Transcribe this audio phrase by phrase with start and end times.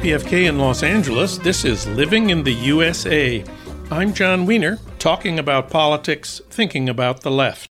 [0.00, 1.36] KPFK in Los Angeles.
[1.36, 3.44] This is Living in the USA.
[3.90, 7.68] I'm Jon Wiener, talking about politics, thinking about the left.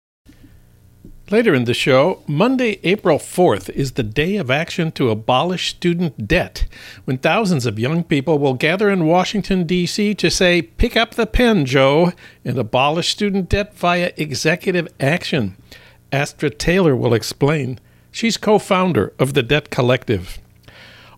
[1.30, 6.26] Later in the show, Monday, April 4th is the day of action to abolish student
[6.26, 6.66] debt,
[7.04, 10.16] when thousands of young people will gather in Washington, D.C.
[10.16, 12.14] to say, Pick up the pen, Joe,
[12.46, 15.58] and abolish student debt via executive action.
[16.14, 17.82] Astra Taylor will explain.
[18.12, 20.40] She's co founder of the Debt Collective.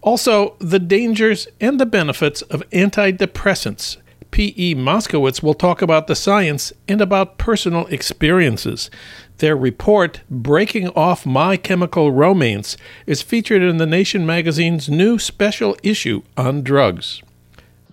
[0.05, 3.97] Also, the dangers and the benefits of antidepressants.
[4.29, 4.75] P.E.
[4.75, 8.91] Moskowitz will talk about the science and about personal experiences.
[9.39, 15.75] Their report, Breaking Off My Chemical Romance, is featured in The Nation magazine's new special
[15.81, 17.23] issue on drugs.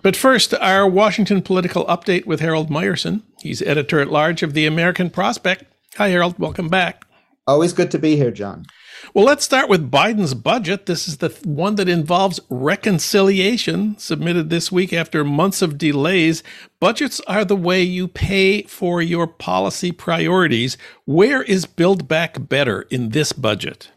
[0.03, 3.23] But first, our Washington political update with Harold Meyerson.
[3.41, 5.63] He's editor at large of the American Prospect.
[5.95, 6.37] Hi, Harold.
[6.37, 7.05] Welcome back.
[7.47, 8.67] Always good to be here, Jon.
[9.13, 10.85] Well, let's start with Biden's budget.
[10.85, 16.41] This is the one that involves reconciliation, submitted this week after months of delays.
[16.79, 20.77] Budgets are the way you pay for your policy priorities.
[21.05, 23.91] Where is Build Back Better in this budget?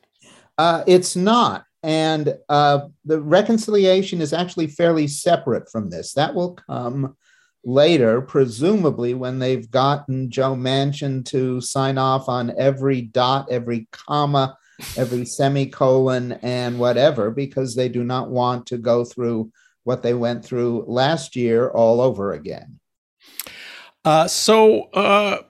[0.58, 1.64] Uh, it's not.
[1.82, 6.14] And uh, the reconciliation is actually fairly separate from this.
[6.14, 7.16] That will come
[7.64, 14.56] later, presumably when they've gotten Joe Manchin to sign off on every dot, every comma,
[14.96, 19.50] every semicolon, and whatever, because they do not want to go through
[19.84, 22.78] what they went through last year all over again.
[24.04, 25.42] Uh, so, uh,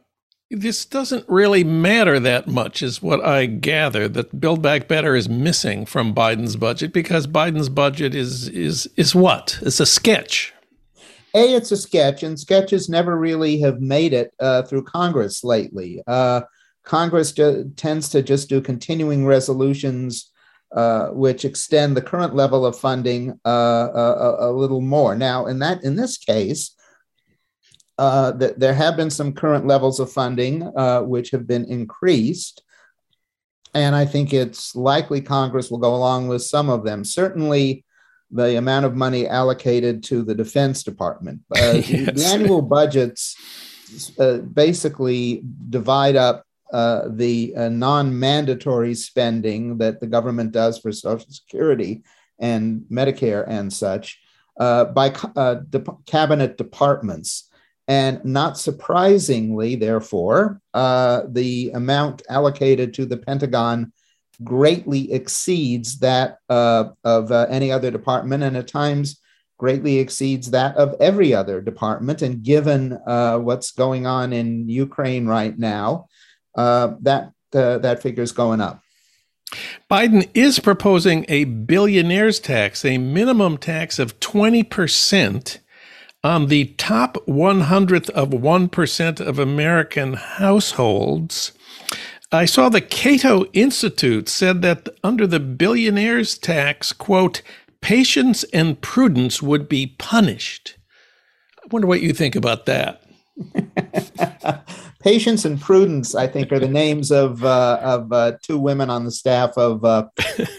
[0.50, 4.08] this doesn't really matter that much, is what I gather.
[4.08, 9.14] That Build Back Better is missing from Biden's budget because Biden's budget is is is
[9.14, 9.58] what?
[9.62, 10.54] It's a sketch,
[11.34, 16.02] a, it's a sketch, and sketches never really have made it uh, through Congress lately.
[16.87, 17.33] Uh, Congress
[17.77, 20.33] tends to just do continuing resolutions
[20.75, 25.15] uh, which extend the current level of funding uh, a, a, little more.
[25.15, 26.75] Now, in that in this case,
[27.99, 32.62] uh, th- there have been some current levels of funding uh, which have been increased.
[33.75, 37.05] And I think it's likely Congress will go along with some of them.
[37.05, 37.84] Certainly,
[38.31, 41.43] the amount of money allocated to the Defense Department.
[41.56, 42.15] Uh, yes.
[42.15, 43.37] The annual budgets
[44.19, 50.93] uh, basically divide up uh, the uh, non mandatory spending that the government does for
[50.93, 52.03] Social Security
[52.38, 54.21] and Medicare and such
[54.59, 57.50] uh, by uh, de- cabinet departments.
[57.88, 63.93] And not surprisingly, therefore, the amount allocated to the Pentagon
[64.43, 69.21] greatly exceeds that of any other department, and at times
[69.59, 72.22] greatly exceeds that of every other department.
[72.22, 76.09] And given uh, what's going on in Ukraine right now,
[76.56, 78.83] that uh, that figure is going up.
[79.91, 85.59] Biden is proposing a billionaire's tax, a minimum tax of 20%
[86.25, 91.53] on the top 100th of 1% of American households.
[92.33, 97.43] I saw the Cato Institute said that under the billionaire's tax, quote,
[97.81, 100.77] patience and prudence would be punished.
[101.62, 103.03] I wonder what you think about that.
[105.06, 109.05] patience and prudence, I think, are the names of uh, of uh, two women on
[109.05, 110.09] the staff of uh,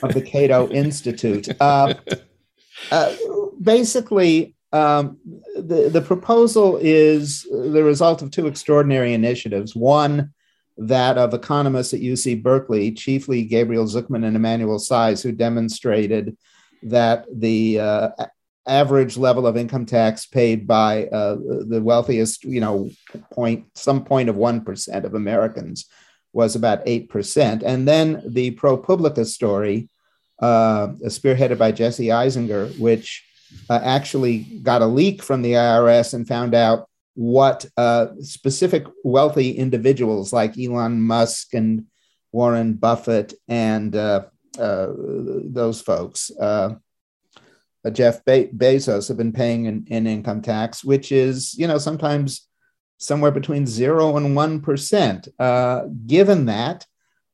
[0.01, 1.49] of the Cato Institute.
[1.59, 1.95] Uh,
[2.91, 3.15] uh,
[3.61, 5.17] basically, um,
[5.55, 9.75] the the proposal is the result of two extraordinary initiatives.
[9.75, 10.33] One
[10.77, 16.37] that of economists at UC Berkeley, chiefly Gabriel Zucman and Emmanuel Saez, who demonstrated
[16.83, 18.09] that the uh,
[18.67, 21.35] average level of income tax paid by uh,
[21.67, 22.89] the wealthiest, you know,
[23.31, 25.85] point some point of one percent of Americans
[26.33, 29.89] was about eight percent, and then the ProPublica story,
[30.39, 33.23] uh, spearheaded by Jesse Eisinger, which
[33.69, 39.51] uh, actually got a leak from the IRS and found out what uh, specific wealthy
[39.51, 41.85] individuals like Elon Musk and
[42.31, 44.25] Warren Buffett and uh,
[44.59, 46.29] uh, those folks,
[47.91, 52.47] Jeff Be- Bezos, have been paying in, in, income tax, which is you know sometimes
[52.97, 55.27] somewhere between zero and one percent.
[55.39, 56.85] Uh, given that,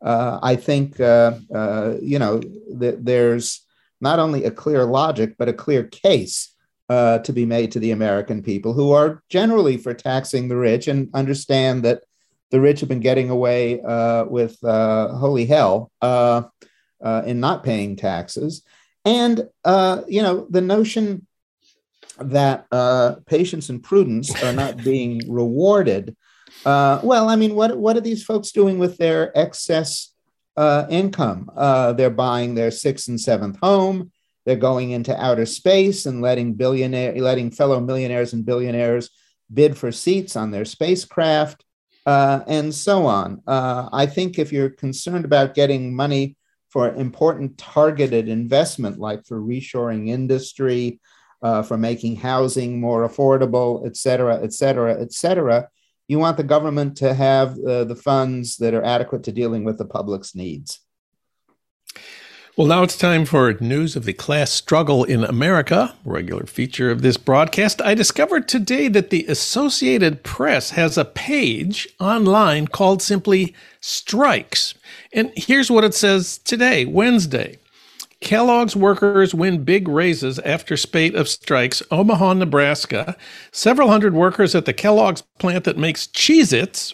[0.01, 2.41] I think you know
[2.79, 3.65] th- there's
[4.01, 6.53] not only a clear logic but a clear case
[6.89, 10.87] uh, to be made to the American people who are generally for taxing the rich
[10.87, 12.03] and understand that
[12.51, 16.43] the rich have been getting away uh, with uh, holy hell uh,
[17.01, 18.63] uh, in not paying taxes.
[19.05, 21.27] And, uh, you know, the notion
[22.19, 22.67] that
[23.25, 26.15] patience and prudence are not being rewarded.
[26.65, 30.13] well, I mean, what, what are these folks doing with their excess
[30.57, 31.49] income?
[31.97, 34.11] they're buying their sixth and seventh home
[34.45, 39.09] they're going into outer space and letting billionaire, letting fellow millionaires and billionaires
[39.53, 41.63] bid for seats on their spacecraft,
[42.05, 43.41] uh, and so on.
[43.47, 46.35] Uh, I think if you're concerned about getting money
[46.73, 50.99] for important targeted investment, like for reshoring industry,
[51.43, 55.69] uh, for making housing more affordable, et cetera, et cetera, et cetera,
[56.07, 59.77] you want the government to have uh, the funds that are adequate to dealing with
[59.77, 60.79] the public's needs.
[62.55, 67.01] Well, now it's time for news of the class struggle in America, regular feature of
[67.01, 67.81] this broadcast.
[67.81, 74.75] I discovered today that the Associated Press has a page online called simply Strikes.
[75.11, 77.57] And here's what it says today, Wednesday.
[78.19, 81.81] Kellogg's workers win big raises after spate of strikes.
[81.89, 83.17] Omaha, Nebraska.
[83.51, 86.93] Several hundred workers at the Kellogg's plant that makes Cheez Its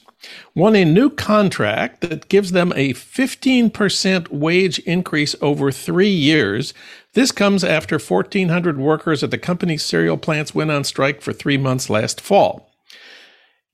[0.55, 6.73] won a new contract that gives them a 15% wage increase over three years.
[7.13, 11.57] This comes after 1,400 workers at the company's cereal plants went on strike for three
[11.57, 12.68] months last fall.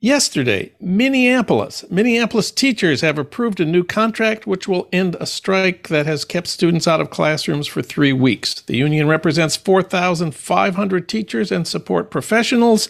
[0.06, 1.84] Yesterday, Minneapolis.
[1.90, 6.46] Minneapolis teachers have approved a new contract which will end a strike that has kept
[6.46, 8.54] students out of classrooms for three weeks.
[8.62, 12.88] The union represents 4,500 teachers and support professionals.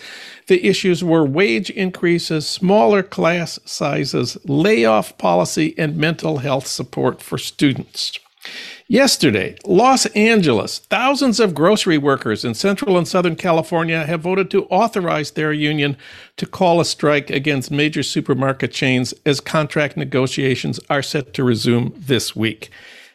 [0.48, 7.38] The issues were wage increases, smaller class sizes, layoff policy, and mental health support for
[7.38, 8.20] students.
[8.88, 14.66] Yesterday, Los Angeles, thousands of grocery workers in Central and Southern California have voted to
[14.66, 15.98] authorize their union
[16.38, 21.96] to call a strike against major supermarket chains as contract negotiations are set to resume
[21.98, 22.70] this week.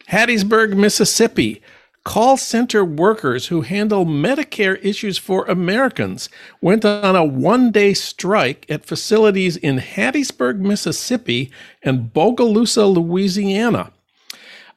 [0.09, 1.63] Hattiesburg, Mississippi,
[2.03, 6.29] call center workers who handle Medicare issues for Americans
[6.61, 13.93] went on a one day strike at facilities in Hattiesburg, Mississippi and Bogalusa, Louisiana.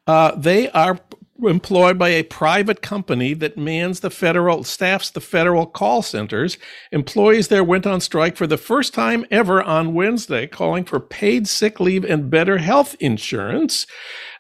[0.06, 1.00] Uh, they are
[1.42, 6.58] employed by a private company that mans the federal staffs the federal call centers
[6.92, 11.48] employees there went on strike for the first time ever on wednesday calling for paid
[11.48, 13.88] sick leave and better health insurance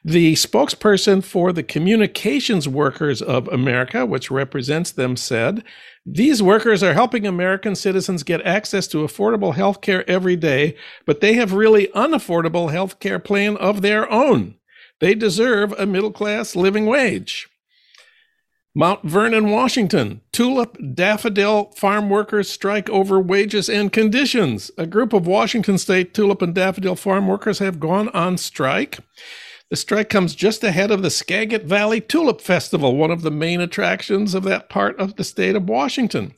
[0.05, 5.63] the spokesperson for the communications workers of america which represents them said
[6.05, 10.75] these workers are helping American citizens get access to affordable health care every day,
[11.05, 14.55] but they have really unaffordable health care plan of their own.
[14.99, 17.49] They deserve a middle class living wage.
[18.75, 20.21] Mount Vernon, Washington.
[20.31, 24.71] Tulip daffodil farm workers strike over wages and conditions.
[24.79, 28.97] A group of Washington state tulip and daffodil farm workers have gone on strike.
[29.69, 33.61] The strike comes just ahead of the Skagit Valley Tulip Festival, one of the main
[33.61, 36.33] attractions of that part of the state of Washington.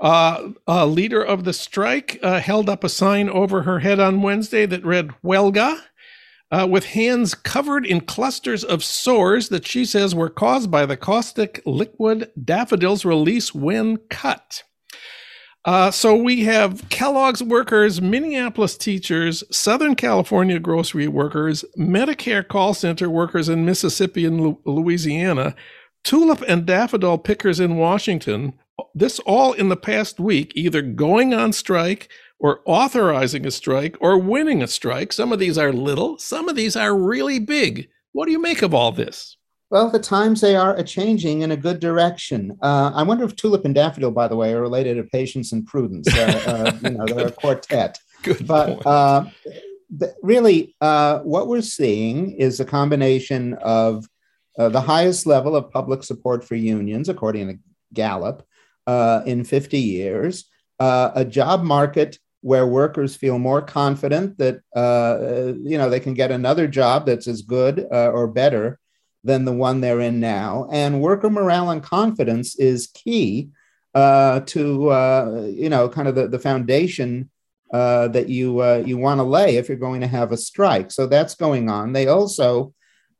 [0.00, 4.22] Uh, a leader of the strike uh, held up a sign over her head on
[4.22, 5.82] Wednesday that read, Huelga,
[6.50, 10.96] uh, with hands covered in clusters of sores that she says were caused by the
[10.96, 14.64] caustic liquid daffodils release when cut.
[15.64, 23.10] Uh, so we have Kellogg's workers, Minneapolis teachers, Southern California grocery workers, Medicare call center
[23.10, 25.54] workers in Mississippi and Louisiana,
[26.02, 28.54] tulip and daffodil pickers in Washington.
[28.94, 32.08] This all in the past week, either going on strike
[32.40, 35.12] or authorizing a strike or winning a strike.
[35.12, 37.88] Some of these are little, some of these are really big.
[38.12, 39.36] What do you make of all this?
[39.70, 42.58] Well, the times they are a changing in a good direction.
[42.60, 45.64] Uh, I wonder if tulip and daffodil, by the way, are related to patience and
[45.64, 46.12] prudence.
[46.12, 47.98] Uh, uh, you know, they're a quartet.
[48.24, 49.26] Good but uh,
[50.22, 54.08] really, uh, what we're seeing is a combination of
[54.58, 57.58] uh, the highest level of public support for unions, according to
[57.94, 58.44] Gallup,
[59.24, 60.46] in 50 years,
[60.80, 66.30] a job market where workers feel more confident that uh, you know they can get
[66.30, 68.78] another job that's as good uh, or better
[69.22, 70.66] than the one they're in now.
[70.72, 73.50] And worker morale and confidence is key
[73.94, 77.30] uh, to uh, you know kind of the, the foundation
[77.72, 80.90] uh, that you uh, you want to lay if you're going to have a strike.
[80.90, 81.92] So that's going on.
[81.92, 82.72] They also,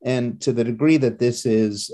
[0.03, 1.91] and to the degree that this is.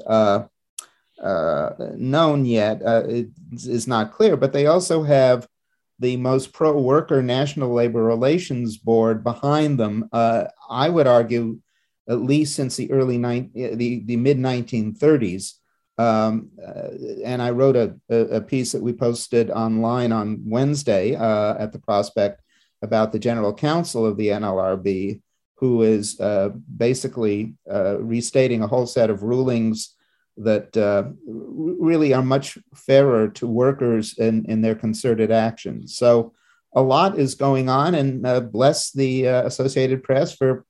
[1.98, 5.48] known yet it is not clear, but they also have
[5.98, 11.60] the most pro worker National Labor Relations Board behind them, uh, I would argue,
[12.08, 15.54] at least since the early ni- the, the mid 1930s.
[15.98, 16.88] Um, uh,
[17.24, 21.78] and I wrote a, a, piece that we posted online on Wednesday uh, at the
[21.78, 22.42] Prospect
[22.82, 25.22] about the general counsel of the NLRB,
[25.54, 29.95] who is uh, basically uh, restating a whole set of rulings
[30.36, 35.96] that uh, really are much fairer to workers in, in their concerted actions.
[35.96, 36.34] So
[36.74, 40.64] a lot is going on, and uh, bless the uh, Associated Press for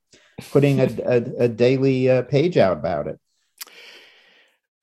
[0.51, 3.19] putting a, a, a daily uh, page out about it.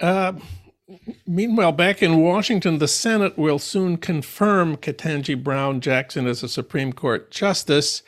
[0.00, 0.34] Uh,
[1.26, 6.92] meanwhile, back in Washington, the Senate will soon confirm Ketanji Brown Jackson as a Supreme
[6.92, 8.02] Court justice.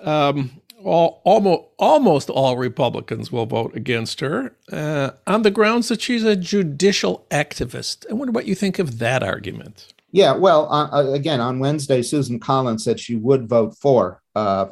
[0.00, 6.00] Um, all, almost, almost all Republicans will vote against her uh, on the grounds that
[6.00, 8.06] she's a judicial activist.
[8.10, 9.92] I wonder what you think of that argument.
[10.12, 14.66] Yeah, well, uh, uh again, on Wednesday, Susan Collins said she would vote for uh,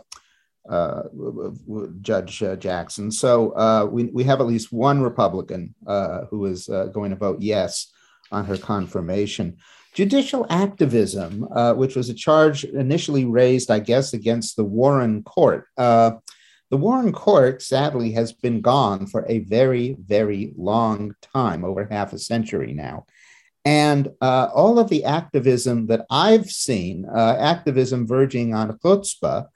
[0.71, 1.03] uh,
[2.01, 3.11] Judge uh, Jackson.
[3.11, 5.75] So we, we have at least one Republican
[6.31, 7.93] who is going to vote yes
[8.33, 9.59] on her confirmation.
[9.95, 15.67] Judicial activism, uh, which was a charge initially raised, I guess, against the Warren Court.
[15.77, 16.21] the
[16.71, 22.19] Warren Court, sadly, has been gone for a very, very long time, over half a
[22.19, 23.07] century now.
[23.65, 29.47] And all of the activism that I've seen, activism verging on chutzpah,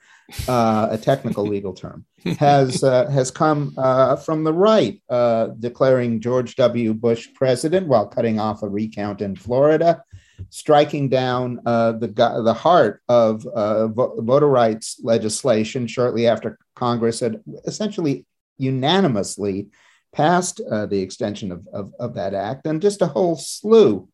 [0.46, 2.04] uh, a technical legal term,
[2.38, 6.94] has uh, has come uh, from the right, uh, declaring George W.
[6.94, 10.02] Bush president while cutting off a recount in Florida,
[10.50, 17.42] striking down uh, the the heart of uh, voter rights legislation shortly after Congress had
[17.64, 18.26] essentially
[18.56, 19.68] unanimously
[20.12, 24.08] passed the extension of, of, of that act, and just a whole slew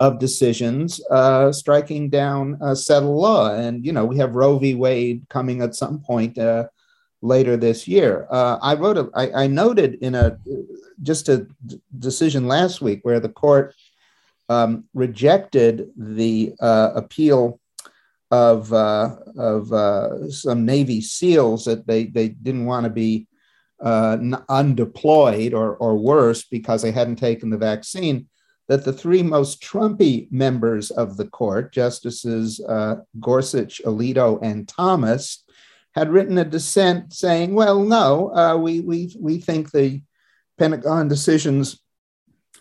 [0.00, 3.54] of decisions uh, striking down uh, settled law.
[3.54, 4.74] And, you know, we have Roe v.
[4.74, 6.66] Wade coming at some point uh,
[7.20, 8.26] later this year.
[8.28, 10.38] Uh, I wrote, a, I, I noted in a
[11.02, 13.76] just a d- decision last week where the court
[14.48, 17.60] um, rejected the uh, appeal
[18.30, 23.26] of, uh, of some Navy SEALs that they, they didn't want to be
[23.82, 28.26] undeployed or, or worse because they hadn't taken the vaccine
[28.68, 35.44] that the three most Trumpy members of the court, Justices uh, Gorsuch, Alito, and Thomas,
[35.94, 40.00] had written a dissent saying, well, no, uh, we, we, we think the
[40.58, 41.82] Pentagon decisions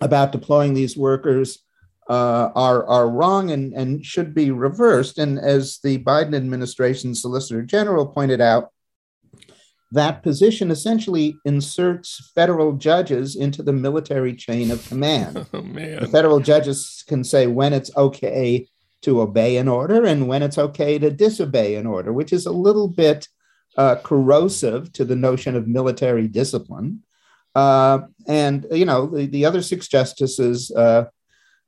[0.02, 1.60] about deploying these workers
[2.12, 5.18] uh, are, are wrong and, and should be reversed.
[5.18, 8.72] And as the Biden administration Solicitor General pointed out,
[9.94, 15.48] that position essentially inserts federal judges into the military chain of command.
[15.54, 18.68] Oh, the federal judges can say when it's okay
[19.04, 22.52] to obey an order and when it's okay to disobey an order, which is a
[22.52, 23.30] little bit
[23.78, 27.04] uh, corrosive to the notion of military discipline.
[27.56, 30.72] Uh, and, you know, the, the other six justices,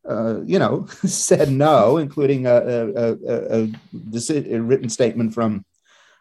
[0.08, 5.66] uh, you know, said no, including a, a, a, a, written statement from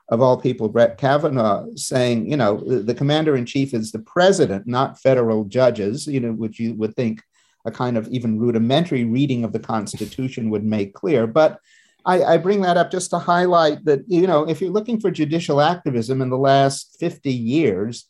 [0.09, 4.01] of all people, Brett Kavanaugh, saying, you know, the, the commander in chief is the
[4.01, 7.23] president, not federal judges, you know, which you would think
[7.65, 11.27] a kind of even rudimentary reading of the Constitution would make clear.
[11.27, 11.59] But
[12.05, 15.11] I, I, bring that up just to highlight that, you know, if you're looking for
[15.11, 18.09] judicial activism in the last 50 years,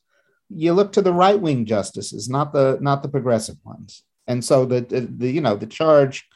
[0.49, 4.02] you look to the right wing justices, not the not the progressive ones.
[4.26, 6.29] And so the, the, the you know the charge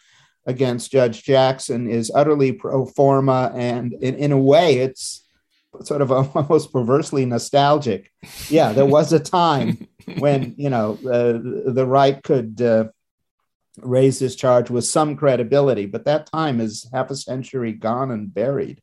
[0.47, 5.25] against Judge Jackson is utterly pro forma, and in, in a way, it's
[5.83, 8.13] sort of almost perversely nostalgic.
[8.49, 9.89] Yeah, there was a time
[10.19, 12.89] when you know uh, the right could uh,
[13.79, 18.33] raise this charge with some credibility, but that time is half a century gone and
[18.33, 18.81] buried.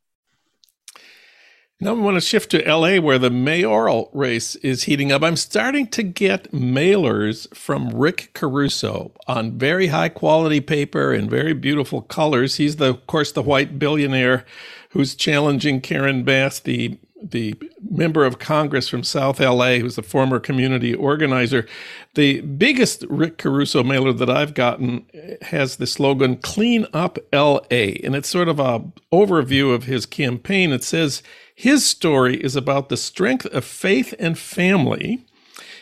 [1.84, 5.22] Now we want to shift to LA where the mayoral race is heating up.
[5.22, 11.52] I'm starting to get mailers from Rick Caruso on very high quality paper and very
[11.52, 12.56] beautiful colors.
[12.56, 14.46] He's the of course the white billionaire
[14.92, 16.96] who's challenging Karen Bass, the
[17.30, 17.54] the
[17.90, 21.66] member of Congress from South LA, who's a former community organizer.
[22.14, 25.06] The biggest Rick Caruso mailer that I've gotten
[25.42, 30.72] has the slogan "Clean Up LA," and it's sort of a overview of his campaign.
[30.72, 31.22] It says
[31.54, 35.24] his story is about the strength of faith and family.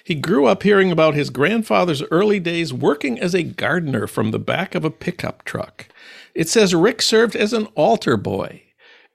[0.04, 4.38] He grew up hearing about his grandfather's early days working as a gardener from the
[4.38, 5.86] back of a pickup truck.
[6.34, 8.62] It says Rick served as an altar boy.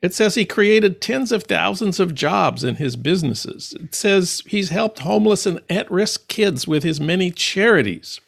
[0.01, 3.75] It says he created tens of thousands of jobs in his businesses.
[3.79, 8.21] It says he's helped homeless and at risk kids with his many charities.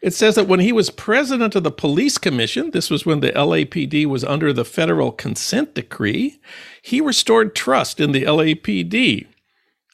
[0.00, 3.32] It says that when he was president of the police commission, this was when the
[3.32, 6.38] LAPD was under the federal consent decree,
[6.82, 9.26] he restored trust in the LAPD.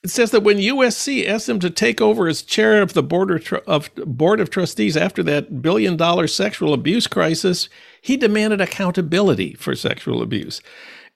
[0.02, 3.46] It says that when USC asked him to take over as chair of the board
[3.66, 7.68] of, board of trustees after that billion dollar sexual abuse crisis,
[8.00, 10.62] he demanded accountability for sexual abuse.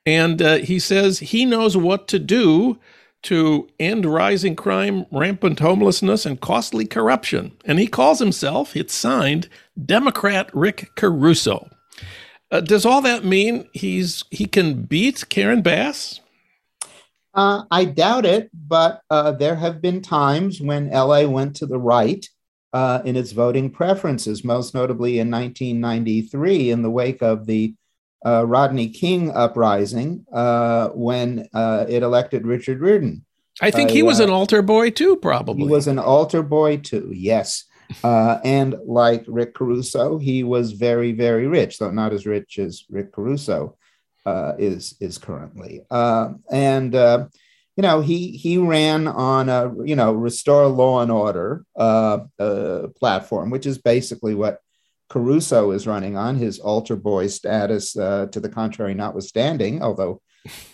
[0.07, 2.79] And uh, he says he knows what to do
[3.23, 7.53] to end rising crime, rampant homelessness, and costly corruption.
[7.65, 9.49] And he calls himself, it's signed,
[9.83, 11.71] Democrat Rick Caruso.
[12.51, 16.21] Uh, does all that mean he's he can beat Karen Bass?
[17.33, 21.79] Uh, I doubt it, but uh, there have been times when LA went to the
[21.79, 22.25] right
[22.73, 27.75] uh, in its voting preferences, most notably in 1993 in the wake of the
[28.25, 33.25] uh, Rodney King uprising uh, when uh, it elected Richard Riordan.
[33.61, 35.65] I think he was an altar boy too, probably.
[35.65, 37.65] He was an altar boy too, yes.
[38.03, 42.83] Uh, and like Rick Caruso, he was very, very rich, though not as rich as
[42.89, 43.77] Rick Caruso
[44.25, 45.83] uh, is is currently.
[45.91, 47.27] Uh, and uh,
[47.77, 52.89] you know, he he ran on a you know restore law and order uh, uh,
[52.99, 54.61] platform, which is basically what
[55.09, 56.37] Caruso is running on.
[56.37, 60.21] His altar boy status, to the contrary, notwithstanding, although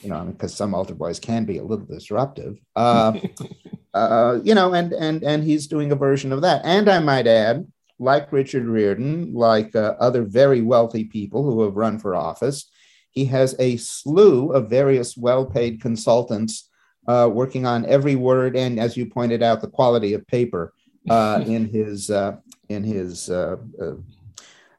[0.03, 2.59] you know, because some altar boys can be a little disruptive.
[2.75, 3.19] Uh,
[3.95, 6.63] uh, you know, and and and he's doing a version of that.
[6.65, 7.67] And I might add,
[7.99, 12.71] like Richard Riordan, like uh, other very wealthy people who have run for office,
[13.11, 16.69] he has a slew of various well-paid consultants
[17.07, 20.73] uh, working on every word and, as you pointed out, the quality of paper
[21.09, 22.37] uh, in his uh,
[22.69, 23.31] in his.
[23.31, 23.57] Uh,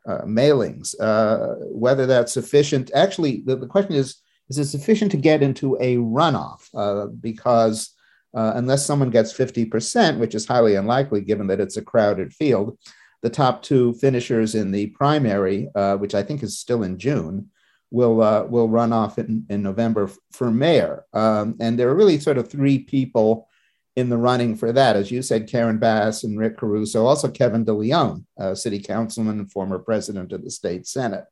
[0.08, 2.92] mailings, uh, whether that's sufficient.
[2.94, 6.68] Actually, the, the question is is it sufficient to get into a runoff?
[6.74, 7.96] Uh, because
[8.34, 12.78] uh, unless someone gets 50%, which is highly unlikely given that it's a crowded field,
[13.22, 17.50] the top two finishers in the primary, uh, which I think is still in June,
[17.92, 21.06] will uh, will run off in, in November for mayor.
[21.14, 23.48] Um, and there are really sort of three people
[23.96, 24.96] in the running for that.
[24.96, 28.26] As you said, Karen Bass and Rick Caruso, also Kevin DeLeon,
[28.58, 31.26] city councilman and former president of the state senate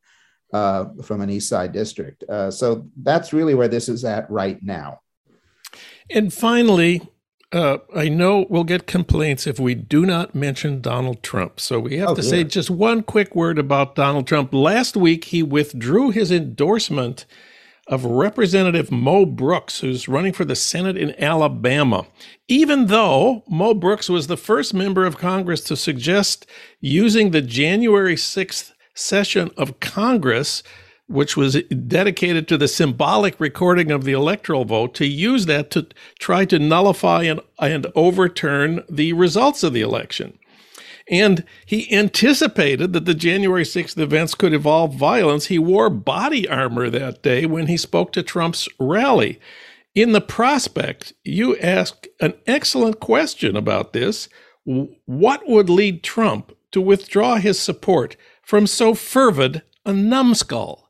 [0.52, 2.24] uh, from an East Side district.
[2.24, 5.00] Uh, so that's really where this is at right now.
[6.10, 7.08] And finally,
[7.52, 11.60] uh, I know we'll get complaints if we do not mention Donald Trump.
[11.60, 14.52] So we have oh, to say just one quick word about Donald Trump.
[14.52, 17.26] Last week, he withdrew his endorsement
[17.90, 22.06] of Representative Mo Brooks, who's running for the Senate in Alabama,
[22.46, 26.46] even though Mo Brooks was the first member of Congress to suggest
[26.80, 30.62] using the January 6th session of Congress,
[31.08, 35.88] which was dedicated to the symbolic recording of the electoral vote, to use that to
[36.20, 40.38] try to nullify and, and overturn the results of the election.
[41.10, 45.46] And he anticipated that the January 6th events could involve violence.
[45.46, 49.40] He wore body armor that day when he spoke to Trump's rally.
[49.92, 54.28] In the prospect, you ask an excellent question about this.
[54.64, 60.88] What would lead Trump to withdraw his support from so fervid a numbskull?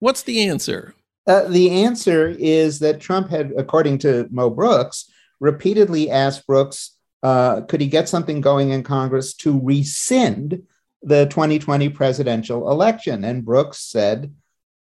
[0.00, 0.94] What's the answer?
[1.28, 7.62] Uh, the answer is that Trump had, according to Mo Brooks, repeatedly asked Brooks, uh,
[7.62, 10.62] could he get something going in Congress to rescind
[11.02, 13.24] the 2020 presidential election?
[13.24, 14.34] And Brooks said,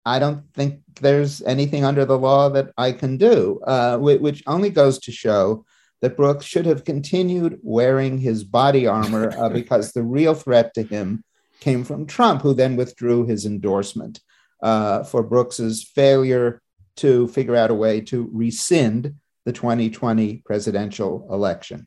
[0.05, 4.71] I don't think there's anything under the law that I can do, uh, which only
[4.71, 5.65] goes to show
[6.01, 10.83] that Brooks should have continued wearing his body armor uh, because the real threat to
[10.83, 11.25] him
[11.61, 14.21] came from Trump, who then withdrew his endorsement
[14.63, 16.63] uh, for Brooks's failure
[16.97, 19.15] to figure out a way to rescind
[19.45, 21.87] the 2020 presidential election.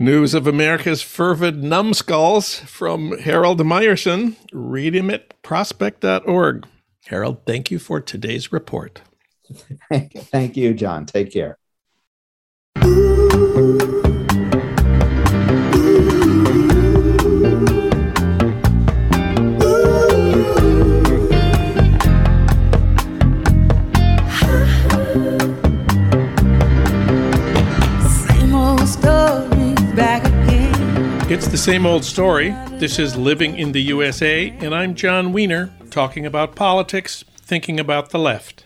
[0.00, 4.34] News of America's fervid numbskulls from Harold Meyerson.
[4.50, 6.66] Read him at prospect.org.
[7.08, 9.02] Harold, thank you for today's report.
[9.92, 11.04] thank you, Jon.
[11.04, 11.58] Take care.
[31.30, 32.50] It's the same old story.
[32.80, 38.10] This is Living in the USA, and I'm Jon Wiener, talking about politics, thinking about
[38.10, 38.64] the left.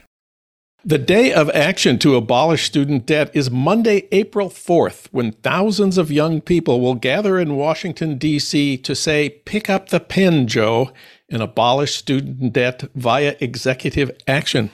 [0.83, 6.11] The day of action to abolish student debt is Monday, April 4th, when thousands of
[6.11, 8.79] young people will gather in Washington, D.C.
[8.79, 10.91] to say, Pick up the pen, Joe,
[11.29, 14.71] and abolish student debt via executive action.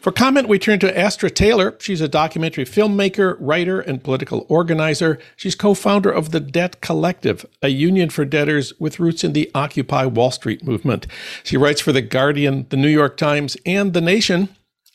[0.00, 1.76] For comment, we turn to Astra Taylor.
[1.78, 5.18] She's a documentary filmmaker, writer, and political organizer.
[5.36, 9.50] She's co founder of the Debt Collective, a union for debtors with roots in the
[9.54, 11.06] Occupy Wall Street movement.
[11.42, 14.48] She writes for The Guardian, The New York Times, and The Nation.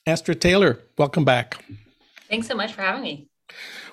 [0.07, 1.63] Astra Taylor, welcome back.
[2.29, 3.27] Thanks so much for having me.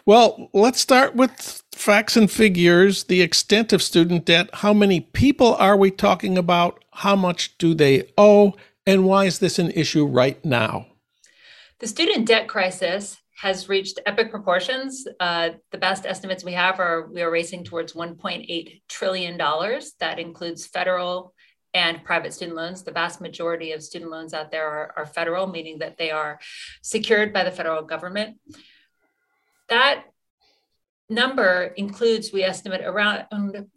[0.07, 4.49] Well, let's start with facts and figures, the extent of student debt.
[4.55, 6.83] How many people are we talking about?
[6.93, 8.55] How much do they owe?
[8.89, 10.87] And why is this an issue right now?
[11.79, 15.07] The student debt crisis has reached epic proportions.
[15.21, 19.93] Uh, the best estimates we have are we are racing towards 1.8 trillion dollars.
[20.01, 21.35] That includes federal
[21.75, 22.83] and private student loans.
[22.83, 26.41] The vast majority of student loans out there are, are federal, meaning that they are
[26.81, 28.39] secured by the federal government.
[29.69, 30.05] That
[31.11, 33.27] number includes, we estimate, around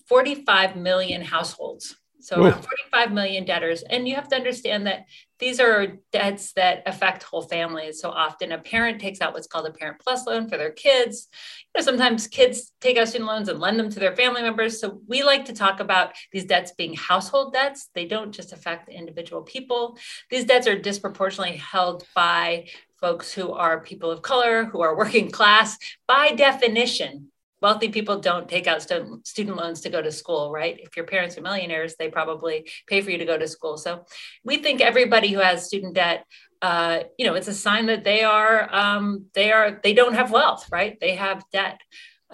[0.08, 1.98] 45 million households.
[2.22, 3.82] So around 45 million debtors.
[3.84, 5.06] And you have to understand that
[5.40, 8.00] these are debts that affect whole families.
[8.00, 11.28] So often a parent takes out what's called a parent plus loan for their kids.
[11.74, 14.80] You know, sometimes kids take out student loans and lend them to their family members.
[14.80, 17.90] So we like to talk about these debts being household debts.
[17.96, 19.98] They don't just affect individual people.
[20.30, 22.68] These debts are disproportionately held by
[23.00, 25.78] folks who are people of color, who are working class.
[26.08, 27.31] By definition,
[27.62, 30.80] wealthy people don't take out st- student loans to go to school, right?
[30.80, 33.78] If your parents are millionaires, they probably pay for you to go to school.
[33.78, 34.06] So
[34.44, 36.26] we think everybody who has student debt,
[36.62, 40.32] uh, you know, it's a sign that they are um, they are they don't have
[40.32, 40.98] wealth, right?
[41.00, 41.80] They have debt.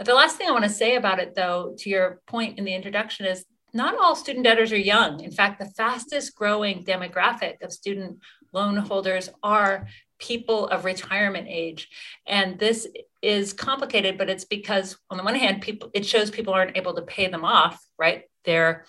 [0.04, 2.74] The last thing I want to say about it, though, to your point in the
[2.74, 5.24] introduction, is not all student debtors are young.
[5.24, 8.20] In fact, the fastest growing demographic of student
[8.54, 9.88] loan holders are
[10.20, 11.90] people of retirement age.
[12.26, 12.88] And this
[13.22, 16.96] is complicated, but it's because on the one hand, people it shows people aren't able
[16.96, 18.24] to pay them off, right?
[18.46, 18.86] They're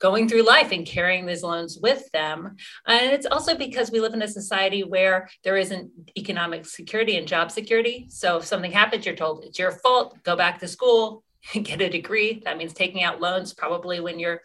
[0.00, 2.56] going through life and carrying these loans with them.
[2.86, 7.26] And it's also because we live in a society where there isn't economic security and
[7.26, 8.06] job security.
[8.08, 11.88] So if something happens, you're told it's your fault, go back to school, get a
[11.88, 12.42] degree.
[12.44, 14.42] That means taking out loans probably when you're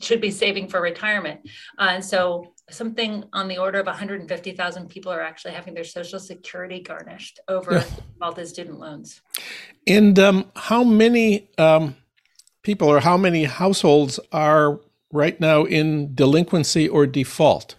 [0.00, 1.40] should be saving for retirement.
[1.78, 6.18] Uh, and so something on the order of 150,000 people are actually having their social
[6.18, 7.84] security garnished over yeah.
[8.22, 9.20] all the student loans.
[9.86, 11.96] And um, how many um,
[12.62, 14.80] people or how many households are
[15.12, 17.76] right now in delinquency or default?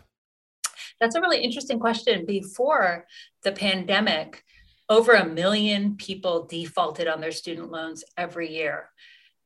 [0.99, 2.25] That's a really interesting question.
[2.25, 3.05] Before
[3.43, 4.43] the pandemic,
[4.87, 8.89] over a million people defaulted on their student loans every year.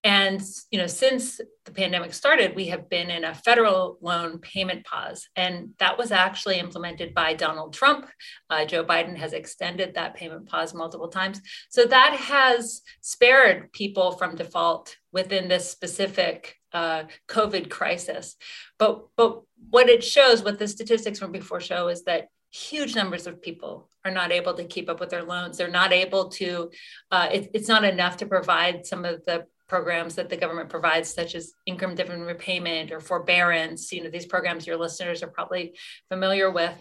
[0.03, 4.85] And you know, since the pandemic started, we have been in a federal loan payment
[4.85, 8.07] pause, and that was actually implemented by Donald Trump.
[8.49, 14.13] Uh, Joe Biden has extended that payment pause multiple times, so that has spared people
[14.13, 18.37] from default within this specific uh, COVID crisis.
[18.77, 23.27] But but what it shows, what the statistics from before show, is that huge numbers
[23.27, 25.57] of people are not able to keep up with their loans.
[25.57, 26.71] They're not able to,
[27.11, 31.13] uh, it, it's not enough to provide some of the programs that the government provides,
[31.13, 33.93] such as income driven repayment or forbearance.
[33.93, 35.75] You know, these programs your listeners are probably
[36.09, 36.73] familiar with.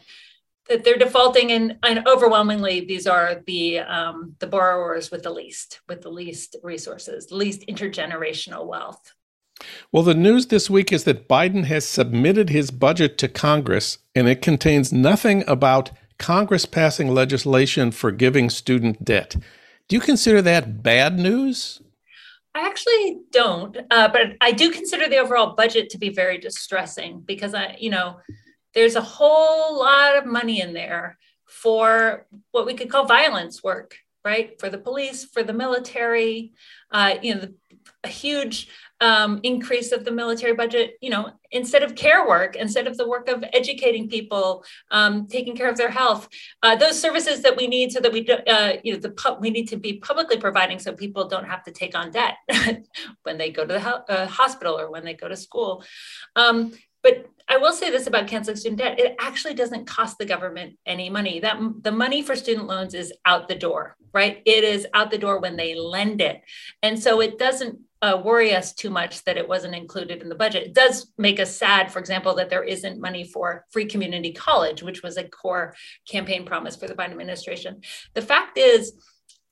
[0.69, 5.81] That they're defaulting, and, and overwhelmingly, these are the um, the borrowers with the least,
[5.89, 9.15] with the least resources, least intergenerational wealth.
[9.91, 14.29] Well, the news this week is that Biden has submitted his budget to Congress, and
[14.29, 19.37] it contains nothing about Congress passing legislation forgiving student debt.
[19.89, 21.81] Do you consider that bad news?
[22.55, 27.21] I actually don't, uh, but I do consider the overall budget to be very distressing
[27.21, 28.21] because I, you know,
[28.75, 33.97] there's a whole lot of money in there for what we could call violence work,
[34.25, 34.59] right?
[34.61, 36.53] For the police, for the military,
[36.91, 37.55] uh, you know, the,
[38.05, 38.69] a huge
[39.01, 43.09] um, increase of the military budget, you know, instead of care work, instead of the
[43.09, 46.29] work of educating people, um, taking care of their health,
[46.63, 49.39] uh, those services that we need so that we, do, uh, you know, the pu-
[49.41, 52.37] we need to be publicly providing so people don't have to take on debt
[53.23, 55.85] when they go to the ho- uh, hospital or when they go to school.
[56.35, 56.73] Um,
[57.03, 60.79] but I will say this about canceling student debt: it actually doesn't cost the government
[60.87, 61.41] any money.
[61.41, 64.43] That the money for student loans is out the door, right?
[64.45, 66.43] It is out the door when they lend it,
[66.83, 70.35] and so it doesn't uh, worry us too much that it wasn't included in the
[70.35, 70.63] budget.
[70.63, 74.83] It does make us sad, for example, that there isn't money for free community college,
[74.83, 75.75] which was a core
[76.09, 77.81] campaign promise for the Biden administration.
[78.15, 78.93] The fact is,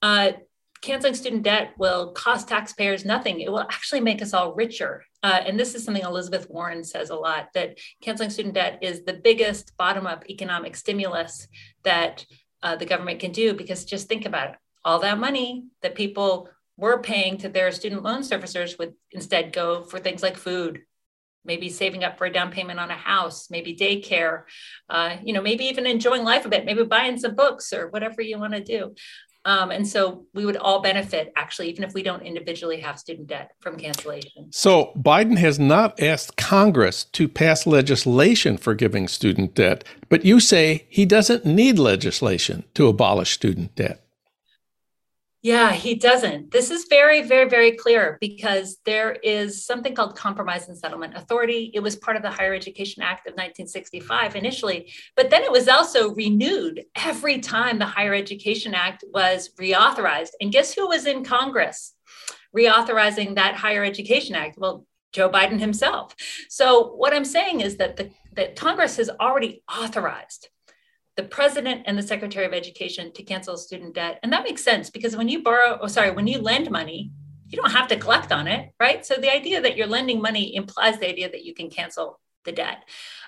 [0.01, 0.33] uh,
[0.81, 3.41] canceling student debt will cost taxpayers nothing.
[3.41, 5.03] It will actually make us all richer.
[5.23, 9.03] Uh, and this is something Elizabeth Warren says a lot that canceling student debt is
[9.03, 11.47] the biggest bottom up economic stimulus
[11.83, 12.25] that
[12.63, 14.55] uh, the government can do because just think about it
[14.87, 19.83] all that money that people were paying to their student loan servicers would instead go
[19.83, 20.81] for things like food
[21.43, 24.43] maybe saving up for a down payment on a house maybe daycare
[24.89, 28.21] uh, you know maybe even enjoying life a bit maybe buying some books or whatever
[28.21, 28.95] you want to do
[29.47, 33.27] um, and so we would all benefit, actually, even if we don't individually have student
[33.27, 34.51] debt from cancellation.
[34.51, 40.85] So Biden has not asked Congress to pass legislation forgiving student debt, but you say
[40.89, 44.03] he doesn't need legislation to abolish student debt.
[45.43, 46.51] Yeah, he doesn't.
[46.51, 51.71] This is very, very, very clear because there is something called Compromise and Settlement Authority.
[51.75, 55.67] It was part of the Higher Education Act of 1965 initially, but then it was
[55.67, 60.31] also renewed every time the Higher Education Act was reauthorized.
[60.41, 61.93] And guess who was in Congress
[62.55, 64.57] reauthorizing that Higher Education Act?
[64.57, 66.15] Well, Joe Biden himself.
[66.49, 70.49] So what I'm saying is that the that Congress has already authorized
[71.17, 74.19] the president and the secretary of education to cancel student debt.
[74.23, 77.11] And that makes sense because when you borrow, oh, sorry, when you lend money,
[77.47, 79.05] you don't have to collect on it, right?
[79.05, 82.51] So the idea that you're lending money implies the idea that you can cancel the
[82.51, 82.83] debt.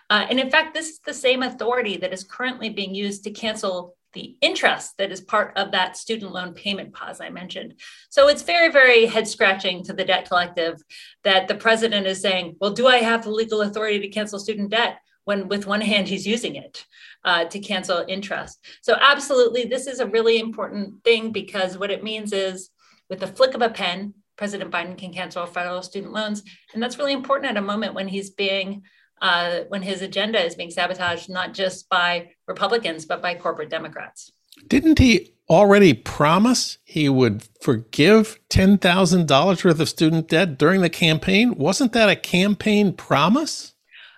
[0.10, 3.32] Uh, and in fact, this is the same authority that is currently being used to
[3.32, 7.76] cancel the interest that is part of that student loan payment pause I mentioned.
[8.10, 10.82] So it's very, very head scratching to the debt collective
[11.24, 14.72] that the president is saying, well, do I have the legal authority to cancel student
[14.72, 15.00] debt?
[15.30, 16.86] When with one hand he's using it
[17.24, 18.66] uh, to cancel interest.
[18.82, 22.72] So, absolutely, this is a really important thing because what it means is
[23.12, 26.42] with the flick of a pen, President Biden can cancel federal student loans.
[26.74, 28.82] And that's really important at a moment when he's being
[29.22, 34.32] uh, when his agenda is being sabotaged not just by Republicans, but by corporate Democrats.
[34.68, 41.56] Didn't he already promise he would forgive $10,000 worth of student debt during the campaign?
[41.56, 43.74] Wasn't that a campaign promise?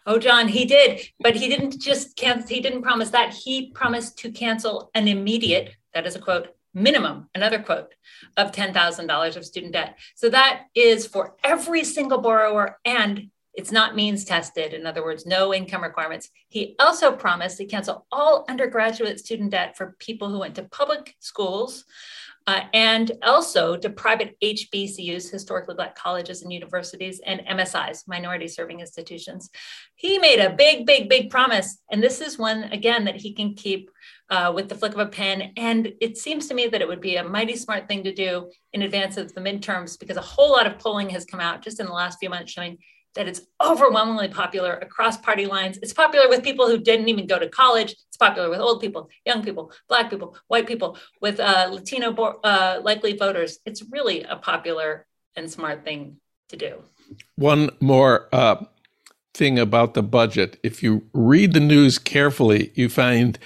[0.05, 3.33] Oh, Jon, he did, but he didn't just cancel, he didn't promise that.
[3.33, 7.93] He promised to cancel an immediate, that is a quote, minimum, another quote,
[8.37, 9.97] of $10,000 of student debt.
[10.15, 14.73] So that is for every single borrower and it's not means tested.
[14.73, 16.29] In other words, no income requirements.
[16.47, 21.15] He also promised to cancel all undergraduate student debt for people who went to public
[21.19, 21.83] schools
[22.47, 28.79] uh, and also to private HBCUs, historically Black colleges and universities, and MSIs, minority serving
[28.79, 29.49] institutions.
[29.95, 31.77] He made a big, big, big promise.
[31.91, 33.91] And this is one, again, that he can keep
[34.29, 35.51] uh, with the flick of a pen.
[35.57, 38.49] And it seems to me that it would be a mighty smart thing to do
[38.73, 41.79] in advance of the midterms because a whole lot of polling has come out just
[41.79, 42.77] in the last few months showing
[43.15, 45.77] that it's overwhelmingly popular across party lines.
[45.81, 47.91] It's popular with people who didn't even go to college.
[47.91, 52.79] It's popular with old people, young people, Black people, white people, with uh, Latino uh,
[52.83, 53.59] likely voters.
[53.65, 56.17] It's really a popular and smart thing
[56.49, 56.83] to do.
[57.35, 58.63] One more uh,
[59.33, 60.57] thing about the budget.
[60.63, 63.37] If you read the news carefully, you find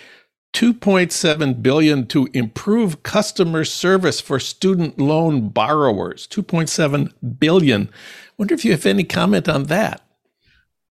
[0.55, 6.27] 2.7 billion to improve customer service for student loan borrowers.
[6.27, 7.89] 2.7 billion
[8.37, 10.01] Wonder if you have any comment on that.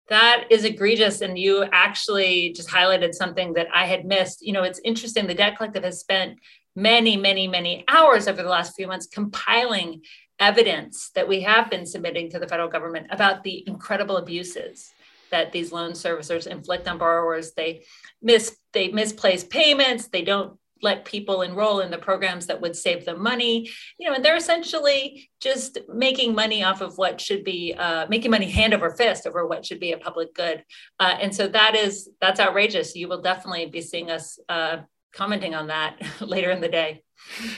[0.09, 1.21] That is egregious.
[1.21, 4.43] And you actually just highlighted something that I had missed.
[4.43, 5.27] You know, it's interesting.
[5.27, 6.39] The Debt Collective has spent
[6.75, 10.03] many, many, many hours over the last few months compiling
[10.39, 14.93] evidence that we have been submitting to the federal government about the incredible abuses
[15.33, 17.53] that these loan servicers inflict on borrowers.
[17.53, 17.85] They
[18.23, 20.09] miss they misplace payments.
[20.09, 24.15] They don't let people enroll in the programs that would save them money you know
[24.15, 28.75] and they're essentially just making money off of what should be uh, making money hand
[28.75, 30.65] over fist over what should be a public good
[31.01, 34.79] uh, and so that is that's outrageous you will definitely be seeing us uh,
[35.15, 37.03] commenting on that later in the day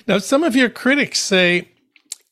[0.06, 1.68] now some of your critics say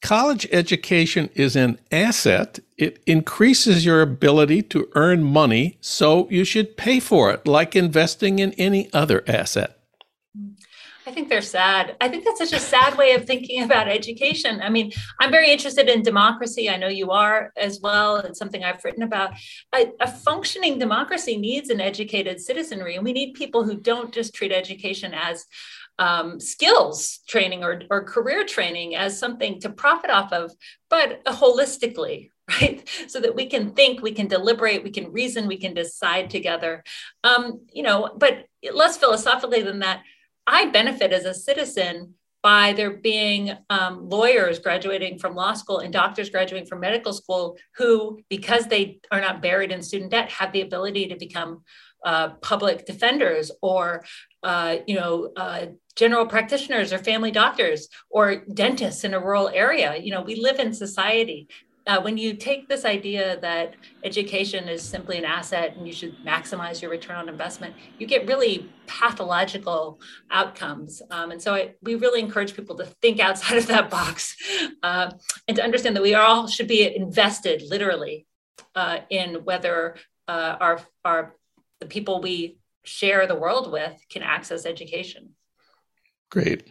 [0.02, 6.76] college education is an asset it increases your ability to earn money so you should
[6.76, 9.78] pay for it like investing in any other asset
[11.04, 11.96] I think they're sad.
[12.00, 14.62] I think that's such a sad way of thinking about education.
[14.62, 16.70] I mean, I'm very interested in democracy.
[16.70, 18.16] I know you are as well.
[18.16, 19.32] It's something I've written about.
[19.74, 24.32] A, a, functioning democracy needs an educated citizenry, and we need people who don't just
[24.32, 25.44] treat education as
[25.98, 30.52] um, skills training or, or career training as something to profit off of,
[30.90, 32.88] but holistically, right?
[33.08, 36.82] So that we can think we can deliberate we can reason we can decide together.
[37.24, 40.02] Um, you know but less philosophically than that
[40.46, 45.92] I benefit as a citizen by there being um, lawyers graduating from law school and
[45.92, 50.52] doctors graduating from medical school who, because they are not buried in student debt, have
[50.52, 51.62] the ability to become
[52.04, 54.04] uh, public defenders or,
[54.42, 59.96] uh, you know, uh, general practitioners or family doctors or dentists in a rural area.
[59.96, 61.48] You know, we live in society
[61.86, 63.74] uh, when you take this idea that
[64.04, 68.26] education is simply an asset and you should maximize your return on investment, you get
[68.26, 70.00] really pathological
[70.30, 71.02] outcomes.
[71.10, 74.36] Um, and so I, we really encourage people to think outside of that box
[74.82, 75.10] uh,
[75.48, 78.26] and to understand that we all should be invested literally
[78.74, 79.96] uh, in whether
[80.28, 81.34] uh, our, our,
[81.80, 85.30] the people we share the world with can access education.
[86.32, 86.66] Great.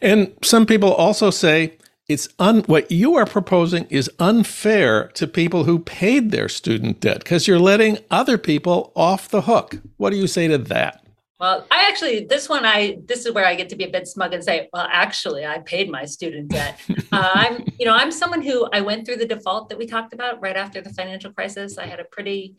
[0.00, 1.76] And some people also say,
[2.08, 7.18] it's un what you are proposing is unfair to people who paid their student debt
[7.18, 9.78] because you're letting other people off the hook.
[9.96, 11.04] What do you say to that?
[11.40, 14.06] Well, I actually this one I this is where I get to be a bit
[14.06, 16.80] smug and say, well, actually, I paid my student debt.
[17.12, 20.12] uh, I'm you know I'm someone who I went through the default that we talked
[20.12, 21.76] about right after the financial crisis.
[21.76, 22.54] I had a pretty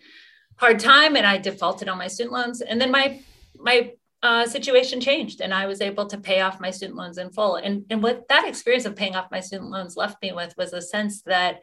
[0.57, 3.21] hard time and I defaulted on my student loans, and then my
[3.57, 7.29] my uh, situation changed and I was able to pay off my student loans in
[7.29, 7.55] full.
[7.55, 10.73] And, and what that experience of paying off my student loans left me with was
[10.73, 11.61] a sense that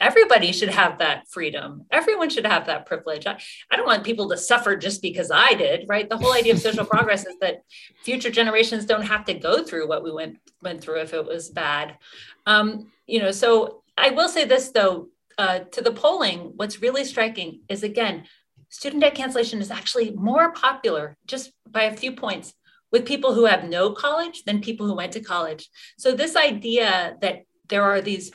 [0.00, 1.86] everybody should have that freedom.
[1.90, 3.26] Everyone should have that privilege.
[3.26, 3.40] I,
[3.70, 6.08] I don't want people to suffer just because I did, right?
[6.08, 7.62] The whole idea of social progress is that
[8.02, 11.48] future generations don't have to go through what we went went through if it was
[11.48, 11.96] bad.
[12.46, 17.04] Um, you know, so I will say this though, uh, to the polling, what's really
[17.04, 18.24] striking is again,
[18.74, 22.54] student debt cancellation is actually more popular just by a few points
[22.90, 25.70] with people who have no college than people who went to college.
[25.96, 28.32] So this idea that there are these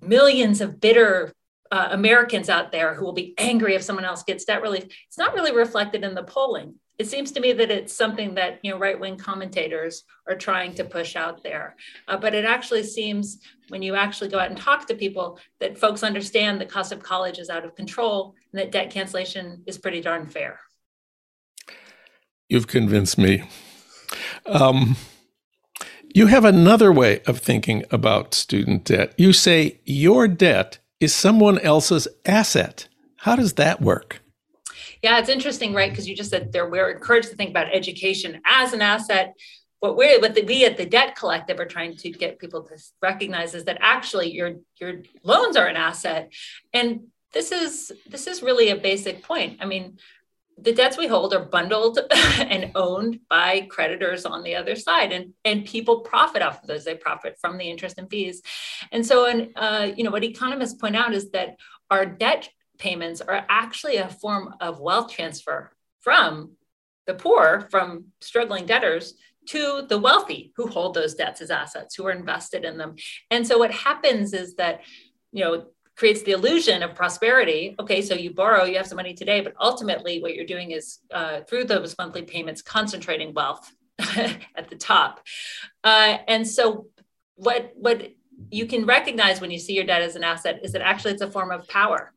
[0.00, 1.34] millions of bitter
[1.70, 5.18] uh, Americans out there who will be angry if someone else gets debt relief, it's
[5.18, 6.74] not really reflected in the polling.
[6.98, 10.84] It seems to me that it's something that you know right-wing commentators are trying to
[10.84, 11.76] push out there.
[12.08, 15.78] Uh, but it actually seems when you actually go out and talk to people that
[15.78, 19.78] folks understand the cost of college is out of control and that debt cancellation is
[19.78, 20.60] pretty darn fair.
[22.48, 23.44] You've convinced me.
[24.46, 24.96] Um,
[26.14, 29.14] you have another way of thinking about student debt.
[29.16, 32.88] You say your debt is someone else's asset.
[33.16, 34.20] How does that work?
[35.02, 35.90] Yeah, it's interesting, right?
[35.90, 39.34] Because you just said there we're encouraged to think about education as an asset.
[39.80, 42.76] What we're what the, we at the Debt Collective are trying to get people to
[43.00, 46.32] recognize is that actually your your loans are an asset,
[46.72, 49.58] and this is this is really a basic point.
[49.60, 49.98] I mean,
[50.58, 51.98] the debts we hold are bundled
[52.38, 56.84] and owned by creditors on the other side and, and people profit off of those.
[56.84, 58.42] They profit from the interest and fees.
[58.90, 61.56] And so and uh, you know what economists point out is that
[61.90, 66.52] our debt payments are actually a form of wealth transfer from
[67.06, 69.14] the poor from struggling debtors
[69.44, 72.94] to the wealthy who hold those debts as assets who are invested in them.
[73.30, 74.82] And so what happens is that
[75.32, 75.66] you know
[75.96, 77.74] creates the illusion of prosperity.
[77.78, 80.98] Okay, so you borrow, you have some money today, but ultimately what you're doing is
[81.12, 85.20] uh, through those monthly payments, concentrating wealth at the top.
[85.84, 86.86] Uh, and so
[87.36, 88.10] what what
[88.50, 91.22] you can recognize when you see your debt as an asset is that actually it's
[91.22, 92.12] a form of power.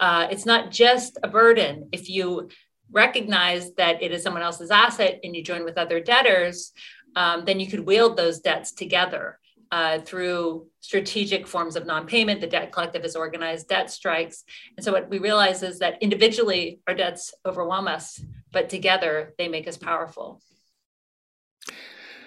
[0.00, 1.88] Uh, it's not just a burden.
[1.92, 2.48] If you
[2.90, 6.72] recognize that it is someone else's asset and you join with other debtors,
[7.16, 9.38] um, then you could wield those debts together
[9.74, 12.40] uh, through strategic forms of non-payment.
[12.40, 14.44] The debt collective has organized debt strikes.
[14.76, 19.48] And so what we realize is that individually our debts overwhelm us, but together they
[19.48, 20.40] make us powerful.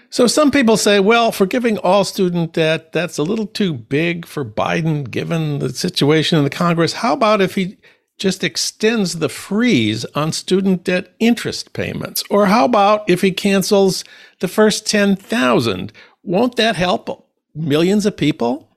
[0.09, 4.43] So some people say, well, forgiving all student debt, that's a little too big for
[4.43, 6.91] Biden given the situation in the Congress.
[6.91, 7.77] How about if he
[8.17, 12.25] just extends the freeze on student debt interest payments?
[12.29, 14.03] Or how about if he cancels
[14.41, 15.93] the first 10,000?
[16.23, 17.26] Won't that help
[17.57, 18.69] millions of people?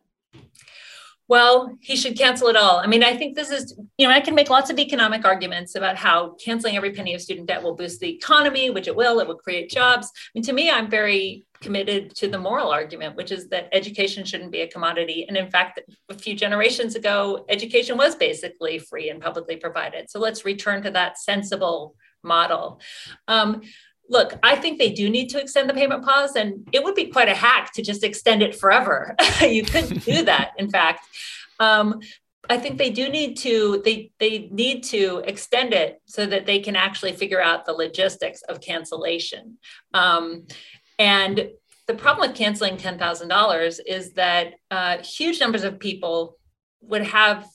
[1.30, 2.78] Well, he should cancel it all.
[2.78, 5.76] I mean, I think this is, you know, I can make lots of economic arguments
[5.76, 9.20] about how canceling every penny of student debt will boost the economy, which it will,
[9.20, 10.10] it will create jobs.
[10.12, 14.24] I mean, to me, I'm very committed to the moral argument, which is that education
[14.24, 15.24] shouldn't be a commodity.
[15.28, 20.10] And in fact, a few generations ago, education was basically free and publicly provided.
[20.10, 22.80] So let's return to that sensible model.
[23.28, 23.62] Um,
[24.11, 27.07] look, I think they do need to extend the payment pause, and it would be
[27.07, 29.14] quite a hack to just extend it forever.
[29.40, 31.07] you couldn't do that, in fact.
[31.61, 32.01] Um,
[32.49, 36.59] I think they do need to they they need to extend it so that they
[36.59, 39.59] can actually figure out the logistics of cancellation.
[39.94, 40.46] Um,
[40.99, 41.51] and
[41.87, 46.37] the problem with canceling ten thousand dollars is that uh, huge numbers of people
[46.81, 47.46] would have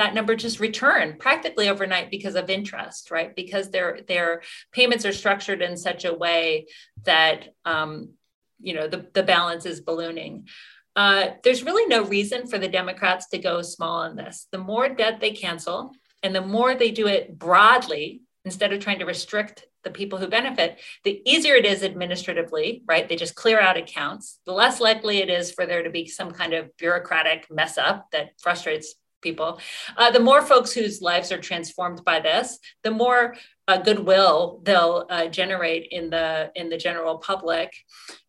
[0.00, 3.36] that number just return practically overnight because of interest, right?
[3.36, 4.40] Because their their
[4.72, 6.66] payments are structured in such a way
[7.04, 8.14] that um,
[8.58, 10.48] you know the, the balance is ballooning.
[10.96, 14.48] Uh, there's really no reason for the Democrats to go small on this.
[14.50, 19.00] The more debt they cancel, and the more they do it broadly instead of trying
[19.00, 23.06] to restrict the people who benefit, the easier it is administratively, right?
[23.06, 24.38] They just clear out accounts.
[24.46, 28.10] The less likely it is for there to be some kind of bureaucratic mess up
[28.12, 29.60] that frustrates people.
[29.96, 33.36] Uh, the more folks whose lives are transformed by this, the more
[33.68, 37.72] uh, goodwill they'll uh, generate in the in the general public.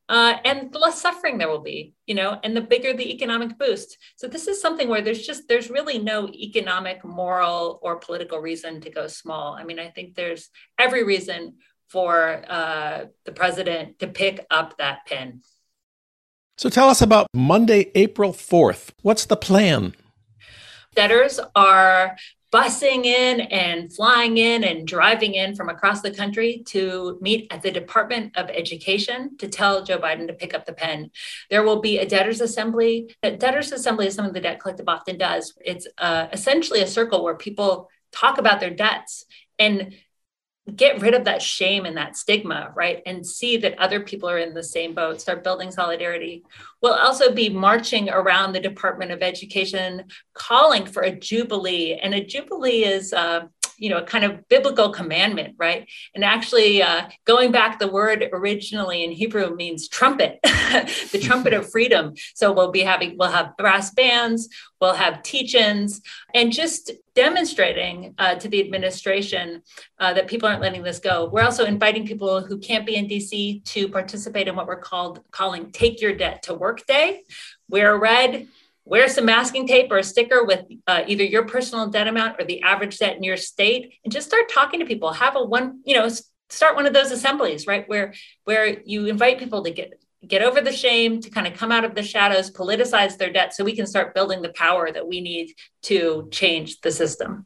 [0.10, 3.58] Uh, and the less suffering there will be, you know, and the bigger the economic
[3.58, 3.98] boost.
[4.18, 8.82] So this is something where there's just there's really no economic, moral, or political reason
[8.82, 9.54] to go small.
[9.54, 11.56] I mean, I think there's every reason
[11.88, 15.42] for uh, the president to pick up that pin.
[16.58, 18.90] So tell us about Monday, April 4th.
[19.02, 19.96] What's the plan?
[20.94, 22.18] Debtors are
[22.52, 27.62] busing in and flying in and driving in from across the country to meet at
[27.62, 31.12] the Department of Education to tell Joe Biden to pick up the pen.
[31.50, 33.16] There will be a debtors assembly.
[33.24, 35.54] A debtors assembly is something the debt collective often does.
[35.64, 39.26] It's uh, essentially a circle where people talk about their debts
[39.58, 39.96] and
[40.76, 43.02] get rid of that shame and that stigma, right?
[43.06, 46.44] And see that other people are in the same boat, start building solidarity.
[46.82, 52.00] We'll also be marching around the Department of Education calling for a jubilee.
[52.02, 53.48] And a jubilee is, uh,
[53.82, 55.90] you know, a kind of biblical commandment, right?
[56.14, 61.70] And actually, uh, going back, the word originally in Hebrew means trumpet, the trumpet of
[61.72, 62.14] freedom.
[62.36, 66.02] So we'll be having, we'll have brass bands, we'll have teach-ins,
[66.36, 69.64] and just demonstrating uh, to the administration
[70.00, 71.28] uh, that people aren't letting this go.
[71.34, 75.22] We're also inviting people who can't be in DC to participate in what we're called
[75.32, 77.24] calling "Take Your Debt to Work Day."
[77.68, 78.48] Wear red,
[78.86, 82.46] wear some masking tape or a sticker with uh, either your personal debt amount or
[82.46, 85.82] the average debt in your state and just start talking to people have a one
[85.86, 86.10] you know
[86.50, 88.14] start one of those assemblies right where
[88.44, 91.86] where you invite people to get get over the shame to kind of come out
[91.86, 95.22] of the shadows politicize their debt so we can start building the power that we
[95.22, 97.46] need to change the system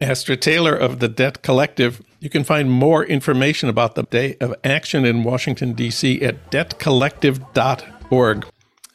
[0.00, 2.02] Astra Taylor of the Debt Collective.
[2.18, 6.20] You can find more information about the Day of Action in Washington, D.C.
[6.20, 8.46] at debtcollective.org.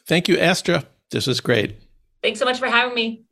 [0.05, 0.84] Thank you, Astra.
[1.12, 1.76] This is great.
[2.22, 3.24] Thanks so much for having me.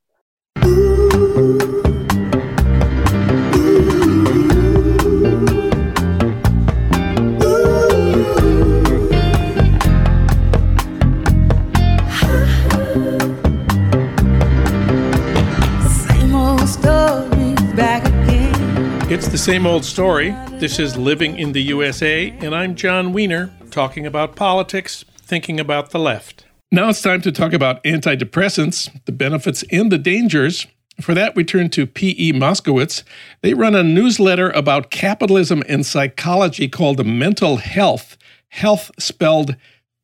[19.10, 20.32] It's the same old story.
[20.54, 25.92] This is Living in the USA, and I'm Jon Wiener, talking about politics, thinking about
[25.92, 26.47] the left.
[26.70, 30.68] Now it's time to talk about antidepressants, the benefits and the dangers.
[31.00, 32.34] For that, we turn to P.E.
[32.34, 33.04] Moskowitz.
[33.42, 38.18] They run a newsletter about capitalism and psychology called Mental Hellth,
[38.50, 39.56] health spelled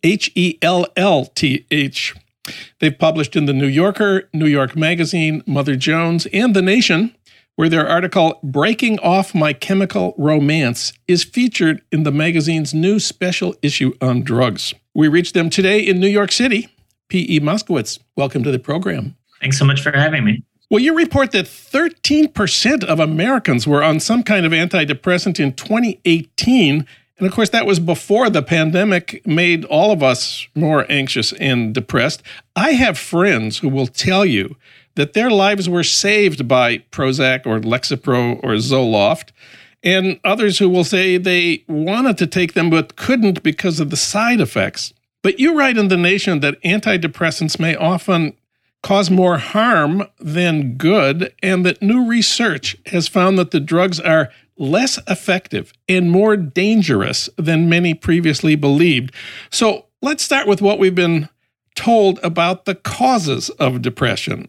[0.03, 2.15] H E L L T H.
[2.79, 7.13] They've published in The New Yorker, New York Magazine, Mother Jones, and The Nation,
[7.55, 13.53] where their article, Breaking Off My Chemical Romance, is featured in the magazine's new special
[13.61, 14.73] issue on drugs.
[14.95, 16.67] We reached them today in New York City.
[17.07, 17.39] P.E.
[17.39, 19.15] Moskowitz, welcome to the program.
[19.41, 20.43] Thanks so much for having me.
[20.69, 26.85] Well, you report that 13% of Americans were on some kind of antidepressant in 2018.
[27.17, 31.73] And of course, that was before the pandemic made all of us more anxious and
[31.73, 32.21] depressed.
[32.55, 34.55] I have friends who will tell you
[34.93, 39.31] that their lives were saved by Prozac or Lexapro or Zoloft
[39.83, 43.97] and others who will say they wanted to take them but couldn't because of the
[43.97, 44.93] side effects.
[45.21, 48.37] But you write in The Nation that antidepressants may often
[48.81, 54.29] cause more harm than good, and that new research has found that the drugs are
[54.57, 59.13] less effective and more dangerous than many previously believed.
[59.49, 61.29] So let's start with what we've been
[61.75, 64.47] told about the causes of depression.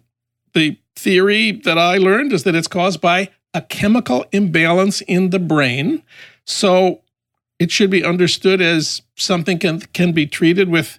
[0.53, 5.39] The theory that I learned is that it's caused by a chemical imbalance in the
[5.39, 6.03] brain.
[6.45, 7.01] So
[7.59, 10.99] it should be understood as something can, can be treated with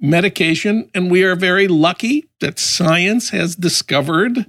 [0.00, 0.90] medication.
[0.94, 4.46] And we are very lucky that science has discovered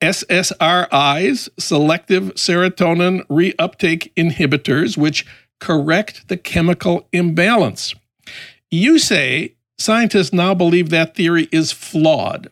[0.00, 5.26] SSRIs, selective serotonin reuptake inhibitors, which
[5.60, 7.94] correct the chemical imbalance.
[8.70, 12.48] You say scientists now believe that theory is flawed.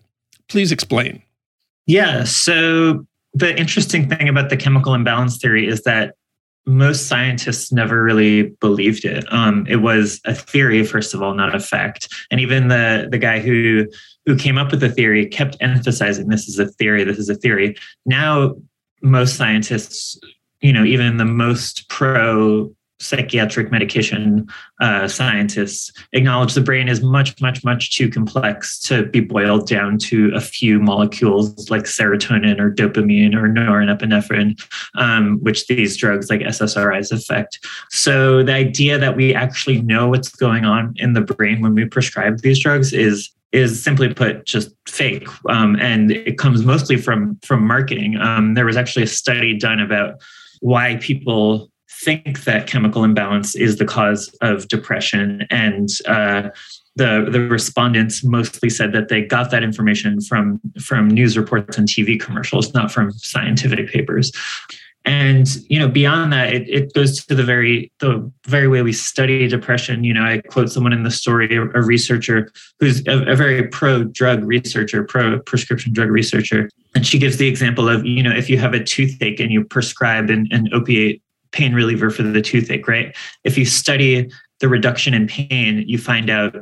[0.49, 1.23] Please explain.
[1.87, 2.25] Yeah.
[2.25, 6.15] So the interesting thing about the chemical imbalance theory is that
[6.67, 9.25] most scientists never really believed it.
[9.33, 12.09] Um, it was a theory, first of all, not a fact.
[12.31, 13.87] And even the the guy who
[14.27, 17.05] who came up with the theory kept emphasizing this is a theory.
[17.05, 17.77] This is a theory.
[18.05, 18.57] Now,
[19.03, 20.19] most scientists,
[20.61, 22.71] you know, even the most pro
[23.01, 24.47] psychiatric medication
[24.81, 29.99] uh, scientists acknowledge the brain is much, much, much too complex to be boiled down
[29.99, 34.61] to a few molecules like serotonin or dopamine or norepinephrine,
[34.97, 37.59] um, which these drugs like SSRIs affect.
[37.91, 41.87] So the idea that we actually know what's going on in the brain when we
[41.87, 47.37] prescribe these drugs is is simply put just fake um, and it comes mostly from
[47.43, 50.21] from marketing um, there was actually a study done about
[50.61, 51.70] why people
[52.05, 56.49] think that chemical imbalance is the cause of depression and uh,
[56.97, 61.89] the the respondents mostly said that they got that information from from news reports and
[61.89, 64.33] TV commercials, not from scientific papers.
[65.07, 68.93] And you know, beyond that, it, it goes to the very the very way we
[68.93, 70.05] study depression.
[70.05, 73.67] You know, I quote someone in the story, a, a researcher who's a, a very
[73.69, 78.35] pro drug researcher, pro prescription drug researcher, and she gives the example of you know,
[78.35, 81.23] if you have a toothache and you prescribe an, an opiate
[81.53, 83.17] pain reliever for the toothache, right?
[83.45, 84.31] If you study
[84.61, 86.55] the reduction in pain, you find out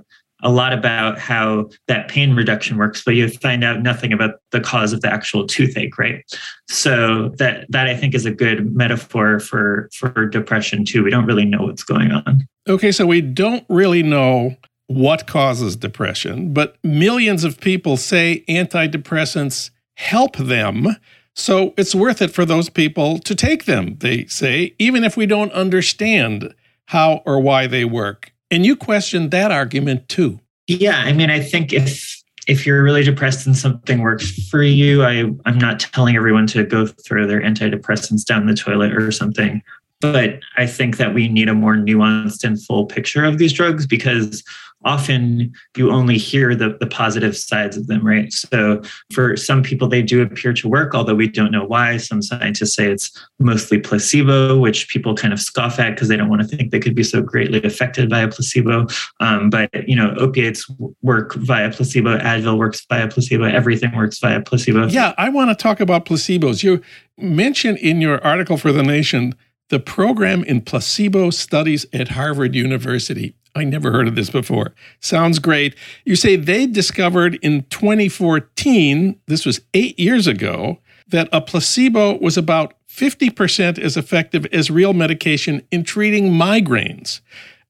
[0.42, 4.60] a lot about how that pain reduction works, but you find out nothing about the
[4.60, 6.24] cause of the actual toothache, right?
[6.68, 11.02] So that that I think is a good metaphor for for depression too.
[11.02, 12.46] We don't really know what's going on.
[12.68, 19.70] Okay, so we don't really know what causes depression, but millions of people say antidepressants
[19.96, 20.96] help them.
[21.38, 25.24] So it's worth it for those people to take them, they say, even if we
[25.24, 26.52] don't understand
[26.86, 28.32] how or why they work.
[28.50, 30.40] And you question that argument too.
[30.66, 35.04] Yeah, I mean, I think if if you're really depressed and something works for you,
[35.04, 39.62] I I'm not telling everyone to go throw their antidepressants down the toilet or something.
[40.00, 43.86] But I think that we need a more nuanced and full picture of these drugs
[43.86, 44.44] because
[44.84, 48.32] often you only hear the, the positive sides of them, right?
[48.32, 48.80] So
[49.12, 51.96] for some people, they do appear to work, although we don't know why.
[51.96, 56.28] Some scientists say it's mostly placebo, which people kind of scoff at because they don't
[56.28, 58.86] want to think they could be so greatly affected by a placebo.
[59.18, 60.70] Um, but, you know, opiates
[61.02, 64.86] work via placebo, Advil works via placebo, everything works via placebo.
[64.86, 66.62] Yeah, I want to talk about placebos.
[66.62, 66.80] You
[67.16, 69.34] mentioned in your article for The Nation
[69.68, 73.34] the program in placebo studies at Harvard University.
[73.54, 74.74] I never heard of this before.
[75.00, 75.74] Sounds great.
[76.04, 82.36] You say they discovered in 2014, this was eight years ago, that a placebo was
[82.36, 87.20] about 50% as effective as real medication in treating migraines.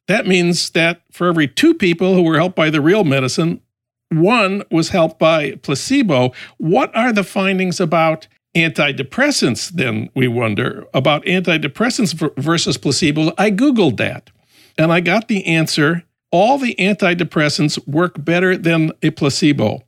[0.09, 3.61] That means that for every two people who were helped by the real medicine,
[4.11, 6.33] one was helped by placebo.
[6.57, 8.27] What are the findings about
[8.59, 13.33] antidepressants, then we wonder about antidepressants versus placebos.
[13.39, 14.31] I Googled that
[14.77, 19.83] and I got the answer all the antidepressants work better than a placebo.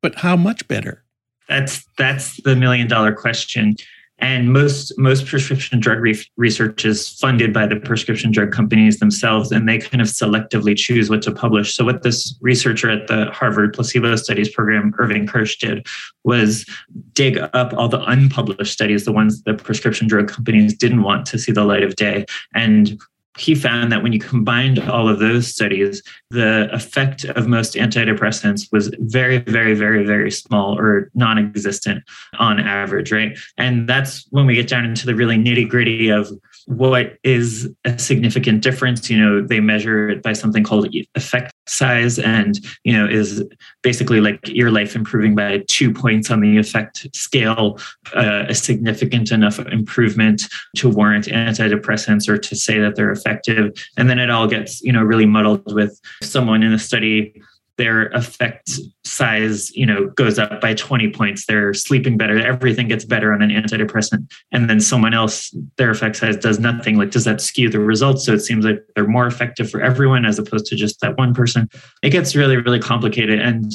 [0.00, 1.04] But how much better?
[1.48, 3.76] That's that's the million dollar question
[4.22, 9.50] and most most prescription drug re- research is funded by the prescription drug companies themselves
[9.50, 11.74] and they kind of selectively choose what to publish.
[11.74, 15.86] So what this researcher at the harvard placebo studies program irving kirsch did
[16.22, 16.64] was
[17.12, 21.38] dig up all the unpublished studies the ones the prescription drug companies didn't want to
[21.38, 22.98] see the light of day and
[23.38, 28.70] he found that when you combined all of those studies, the effect of most antidepressants
[28.72, 32.04] was very, very, very, very small or non existent
[32.38, 33.38] on average, right?
[33.56, 36.30] And that's when we get down into the really nitty gritty of
[36.66, 42.18] what is a significant difference you know they measure it by something called effect size
[42.18, 43.42] and you know is
[43.82, 47.78] basically like your life improving by two points on the effect scale
[48.14, 50.42] uh, a significant enough improvement
[50.76, 53.72] to warrant antidepressants or to say that they're effective.
[53.96, 57.34] And then it all gets you know really muddled with someone in a study
[57.78, 58.70] their effect
[59.02, 61.46] size you know goes up by 20 points.
[61.46, 62.38] They're sleeping better.
[62.38, 64.30] Everything gets better on an antidepressant.
[64.52, 66.98] And then someone else their effect size does nothing.
[66.98, 68.26] Like does that skew the results?
[68.26, 71.34] So it seems like they're more effective for everyone as opposed to just that one
[71.34, 71.68] person.
[72.02, 73.40] It gets really really complicated.
[73.40, 73.72] And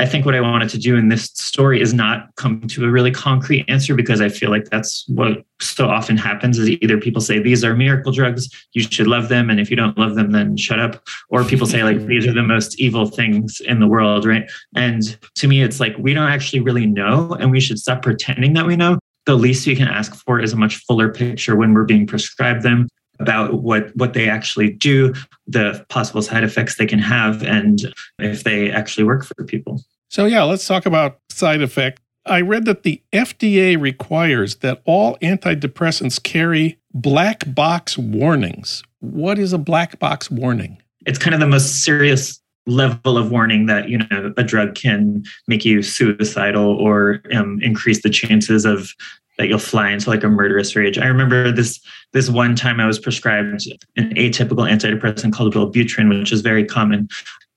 [0.00, 2.90] I think what I wanted to do in this story is not come to a
[2.90, 7.20] really concrete answer because I feel like that's what so often happens is either people
[7.20, 10.30] say these are miracle drugs, you should love them, and if you don't love them,
[10.30, 11.06] then shut up.
[11.28, 14.50] Or people say like these are the most evil things in the world, right?
[14.74, 18.54] And to me, it's like we don't actually really know, and we should stop pretending
[18.54, 18.98] that we know.
[19.26, 22.62] The least we can ask for is a much fuller picture when we're being prescribed
[22.62, 22.88] them
[23.20, 25.14] about what what they actually do,
[25.46, 29.82] the possible side effects they can have, and if they actually work for people.
[30.08, 32.00] So yeah, let's talk about side effect.
[32.26, 38.82] I read that the FDA requires that all antidepressants carry black box warnings.
[39.00, 40.82] What is a black box warning?
[41.06, 45.24] It's kind of the most serious level of warning that you know a drug can
[45.48, 48.92] make you suicidal or um, increase the chances of
[49.40, 50.98] that you'll fly into like a murderous rage.
[50.98, 51.80] I remember this
[52.12, 53.66] this one time I was prescribed
[53.96, 57.08] an atypical antidepressant called Wellbutrin, which is very common.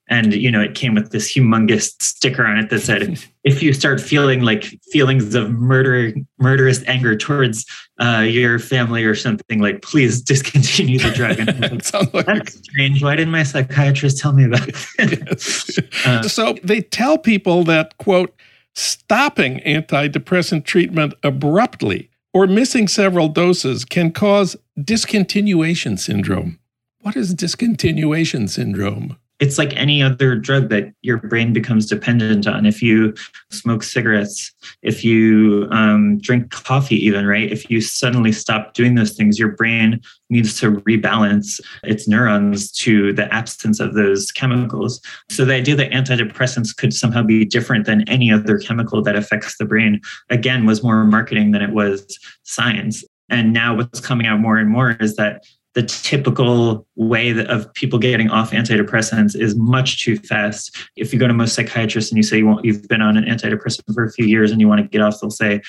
[0.07, 3.73] And you know, it came with this humongous sticker on it that said, "If you
[3.73, 4.63] start feeling like
[4.93, 7.65] feelings of murder, murderous anger towards
[7.99, 11.49] uh, your family or something, like please discontinue the drug." And
[12.13, 13.03] like, That's strange.
[13.03, 15.95] Why didn't my psychiatrist tell me about it?
[16.05, 18.34] uh, so they tell people that quote
[18.76, 26.59] Stopping antidepressant treatment abruptly or missing several doses can cause discontinuation syndrome.
[27.01, 29.17] What is discontinuation syndrome?
[29.39, 32.65] It's like any other drug that your brain becomes dependent on.
[32.65, 33.13] If you
[33.51, 37.51] smoke cigarettes, if you um, drink coffee, even, right?
[37.51, 43.13] If you suddenly stop doing those things, your brain needs to rebalance its neurons to
[43.13, 45.01] the absence of those chemicals.
[45.29, 49.57] So the idea that antidepressants could somehow be different than any other chemical that affects
[49.57, 53.03] the brain, again, was more marketing than it was science.
[53.29, 55.43] And now what's coming out more and more is that
[55.74, 60.76] the typical way that, of people getting off antidepressants is much too fast.
[60.95, 63.26] If you go to most psychiatrists and you say you want, you've been on an
[63.26, 65.61] antidepressant for a few years and you want to get off, they'll say,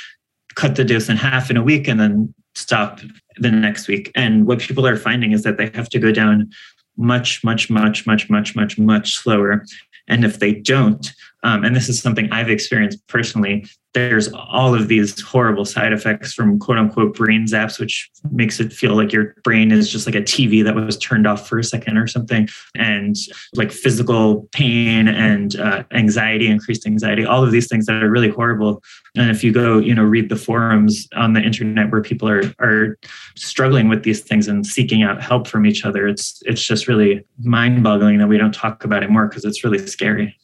[0.56, 3.00] cut the dose in half in a week and then stop
[3.38, 4.12] the next week.
[4.14, 6.50] And what people are finding is that they have to go down
[6.96, 9.64] much, much, much, much, much, much, much slower.
[10.06, 11.10] And if they don't,
[11.44, 16.32] um, and this is something I've experienced personally, there's all of these horrible side effects
[16.32, 20.14] from quote unquote brain zaps, which makes it feel like your brain is just like
[20.14, 23.14] a TV that was turned off for a second or something, and
[23.54, 28.30] like physical pain and uh, anxiety, increased anxiety, all of these things that are really
[28.30, 28.82] horrible.
[29.14, 32.42] And if you go, you know, read the forums on the internet where people are
[32.58, 32.98] are
[33.36, 37.22] struggling with these things and seeking out help from each other, it's it's just really
[37.38, 40.34] mind-boggling that we don't talk about it more because it's really scary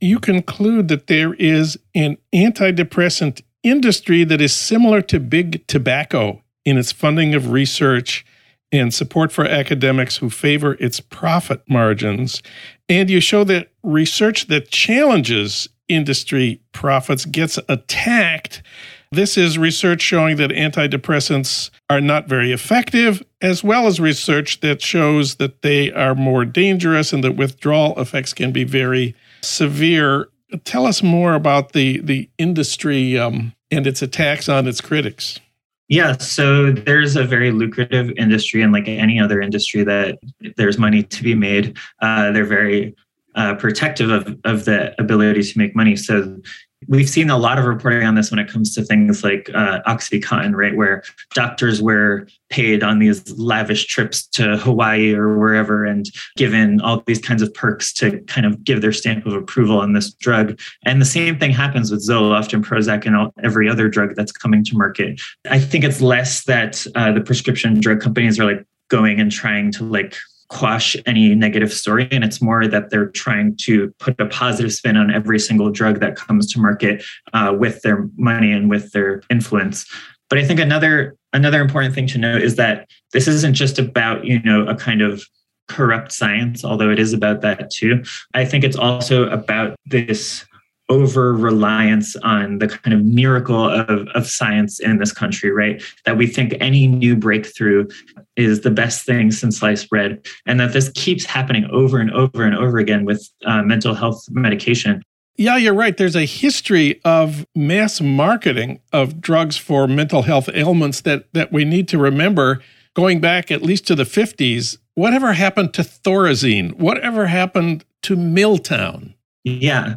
[0.00, 6.78] you conclude that there is an antidepressant industry that is similar to big tobacco in
[6.78, 8.24] its funding of research
[8.72, 12.42] and support for academics who favor its profit margins.
[12.88, 18.62] And you show that research that challenges industry profits gets attacked.
[19.10, 24.80] This is research showing that antidepressants are not very effective, as well as research that
[24.80, 30.28] shows that they are more dangerous and that withdrawal effects can be very severe.
[30.64, 35.40] Tell us more about the the industry um, and its attacks on its critics.
[35.88, 40.18] Yeah, so there's a very lucrative industry, and like any other industry, that
[40.56, 41.76] there's money to be made.
[42.00, 42.94] Uh, they're very
[43.34, 45.96] uh, protective of, of the ability to make money.
[45.96, 46.40] So
[46.88, 49.80] we've seen a lot of reporting on this when it comes to things like uh,
[49.86, 51.02] OxyContin, right, where
[51.34, 57.20] doctors were paid on these lavish trips to Hawaii or wherever and given all these
[57.20, 60.58] kinds of perks to kind of give their stamp of approval on this drug.
[60.84, 64.32] And the same thing happens with Zoloft and Prozac and all, every other drug that's
[64.32, 65.20] coming to market.
[65.48, 69.70] I think it's less that uh, the prescription drug companies are like going and trying
[69.72, 70.16] to like
[70.50, 72.08] quash any negative story.
[72.10, 76.00] And it's more that they're trying to put a positive spin on every single drug
[76.00, 79.86] that comes to market uh, with their money and with their influence.
[80.28, 84.24] But I think another another important thing to note is that this isn't just about
[84.24, 85.24] you know a kind of
[85.68, 88.02] corrupt science, although it is about that too.
[88.34, 90.44] I think it's also about this
[90.90, 95.82] over reliance on the kind of miracle of, of science in this country, right?
[96.04, 97.88] That we think any new breakthrough
[98.36, 102.44] is the best thing since sliced bread, and that this keeps happening over and over
[102.44, 105.02] and over again with uh, mental health medication.
[105.36, 105.96] Yeah, you're right.
[105.96, 111.64] There's a history of mass marketing of drugs for mental health ailments that, that we
[111.64, 112.60] need to remember
[112.94, 114.76] going back at least to the 50s.
[114.94, 116.74] Whatever happened to Thorazine?
[116.74, 119.14] Whatever happened to Miltown?
[119.44, 119.96] Yeah.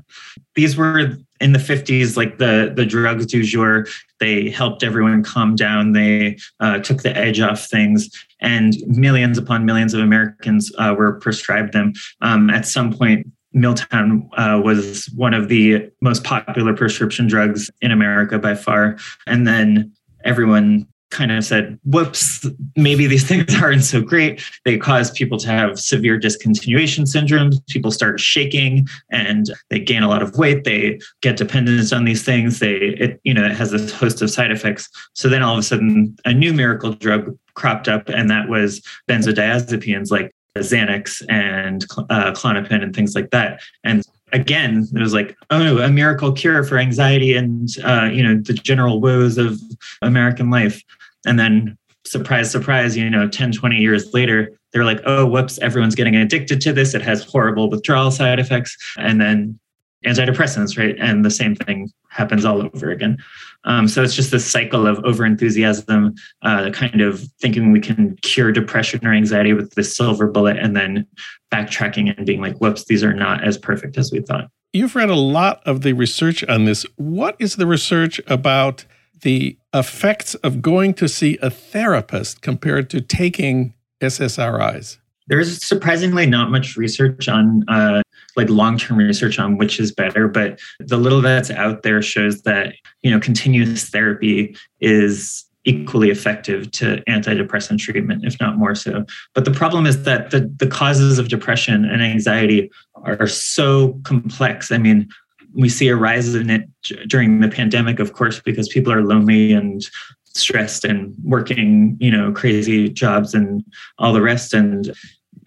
[0.56, 3.86] These were in the 50s, like the, the drugs du jour.
[4.20, 5.92] They helped everyone calm down.
[5.92, 11.20] They uh, took the edge off things, and millions upon millions of Americans uh, were
[11.20, 11.94] prescribed them.
[12.22, 17.92] Um, at some point, Miltown uh, was one of the most popular prescription drugs in
[17.92, 18.98] America by far.
[19.28, 19.92] And then
[20.24, 22.46] everyone kind of said, whoops,
[22.76, 24.44] maybe these things aren't so great.
[24.66, 27.66] They cause people to have severe discontinuation syndromes.
[27.68, 30.66] People start shaking and they gain a lot of weight.
[30.66, 32.60] They get dependent on these things.
[32.60, 34.90] They, it, you know, it has a host of side effects.
[35.14, 38.82] So then all of a sudden, a new miracle drug cropped up, and that was
[39.08, 43.62] benzodiazepines like Xanax and uh, Klonopin and things like that.
[43.84, 44.04] And
[44.34, 48.54] again, it was like, oh, a miracle cure for anxiety and uh, you know the
[48.54, 49.60] general woes of
[50.02, 50.82] American life.
[51.26, 55.96] And then surprise, surprise, you know, 10, 20 years later, they're like, oh, whoops, everyone's
[55.96, 56.94] getting addicted to this.
[56.94, 58.76] It has horrible withdrawal side effects.
[58.98, 59.60] And then
[60.06, 60.96] antidepressants, right?
[61.00, 63.18] And the same thing happens all over again.
[63.64, 68.18] Um, so it's just this cycle of over enthusiasm, uh, kind of thinking we can
[68.18, 71.08] cure depression or anxiety with the silver bullet, and then
[71.52, 74.50] backtracking and being like, whoops, these are not as perfect as we thought.
[74.74, 76.86] You've read a lot of the research on this.
[76.96, 78.86] What is the research about
[79.24, 84.98] the effects of going to see a therapist compared to taking SSRIs?
[85.28, 88.02] There's surprisingly not much research on uh,
[88.36, 92.76] like long-term research on which is better, but the little that's out there shows that
[93.02, 99.06] you know continuous therapy is equally effective to antidepressant treatment, if not more so.
[99.34, 102.70] But the problem is that the, the causes of depression and anxiety
[103.04, 104.72] are so complex.
[104.72, 105.08] I mean,
[105.54, 106.68] we see a rise in it
[107.08, 109.88] during the pandemic, of course, because people are lonely and
[110.26, 113.64] stressed and working, you know, crazy jobs and
[114.00, 114.54] all the rest.
[114.54, 114.94] And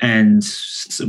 [0.00, 0.42] and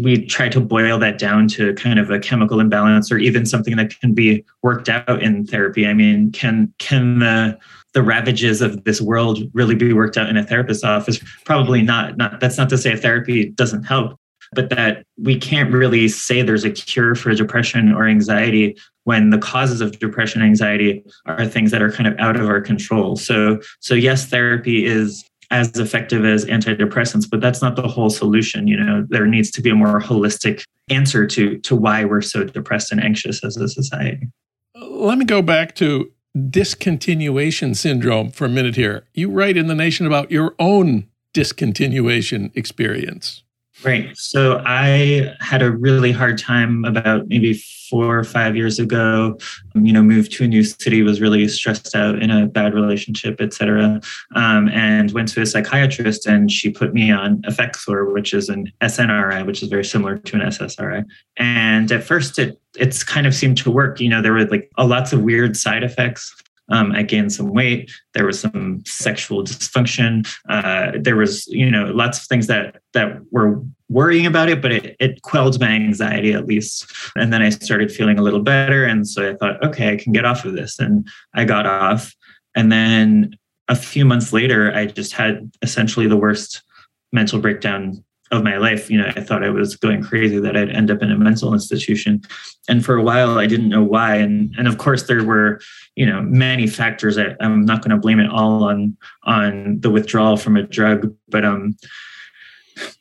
[0.01, 3.75] we try to boil that down to kind of a chemical imbalance or even something
[3.75, 5.85] that can be worked out in therapy.
[5.85, 7.57] I mean, can can the
[7.93, 11.19] the ravages of this world really be worked out in a therapist's office?
[11.45, 12.17] Probably not.
[12.17, 14.19] Not that's not to say therapy doesn't help,
[14.53, 19.37] but that we can't really say there's a cure for depression or anxiety when the
[19.37, 23.15] causes of depression and anxiety are things that are kind of out of our control.
[23.15, 28.67] So so yes, therapy is as effective as antidepressants, but that's not the whole solution.
[28.67, 32.43] You know, there needs to be a more holistic answer to to why we're so
[32.43, 34.27] depressed and anxious as a society.
[34.75, 39.05] Let me go back to discontinuation syndrome for a minute here.
[39.13, 43.43] You write in the Nation about your own discontinuation experience.
[43.83, 44.17] Right.
[44.17, 49.37] So I had a really hard time about maybe four or five years ago.
[49.75, 52.73] Um, you know, moved to a new city, was really stressed out in a bad
[52.73, 54.01] relationship, etc.
[54.35, 58.71] Um, and went to a psychiatrist, and she put me on Effexor, which is an
[58.81, 61.05] SNRI, which is very similar to an SSRI.
[61.37, 63.99] And at first, it it's kind of seemed to work.
[63.99, 66.35] You know, there were like lots of weird side effects.
[66.69, 67.91] Um, I gained some weight.
[68.13, 70.27] There was some sexual dysfunction.
[70.49, 74.71] Uh, there was, you know, lots of things that that were worrying about it, but
[74.71, 76.91] it, it quelled my anxiety at least.
[77.15, 80.11] And then I started feeling a little better, and so I thought, okay, I can
[80.11, 82.13] get off of this, and I got off.
[82.55, 83.37] And then
[83.67, 86.63] a few months later, I just had essentially the worst
[87.11, 88.89] mental breakdown of my life.
[88.89, 91.53] You know, I thought I was going crazy that I'd end up in a mental
[91.53, 92.21] institution.
[92.67, 94.15] And for a while, I didn't know why.
[94.15, 95.59] And and of course, there were
[95.95, 97.17] you know many factors.
[97.17, 101.13] I, I'm not going to blame it all on on the withdrawal from a drug,
[101.29, 101.77] but um,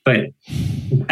[0.05, 0.27] but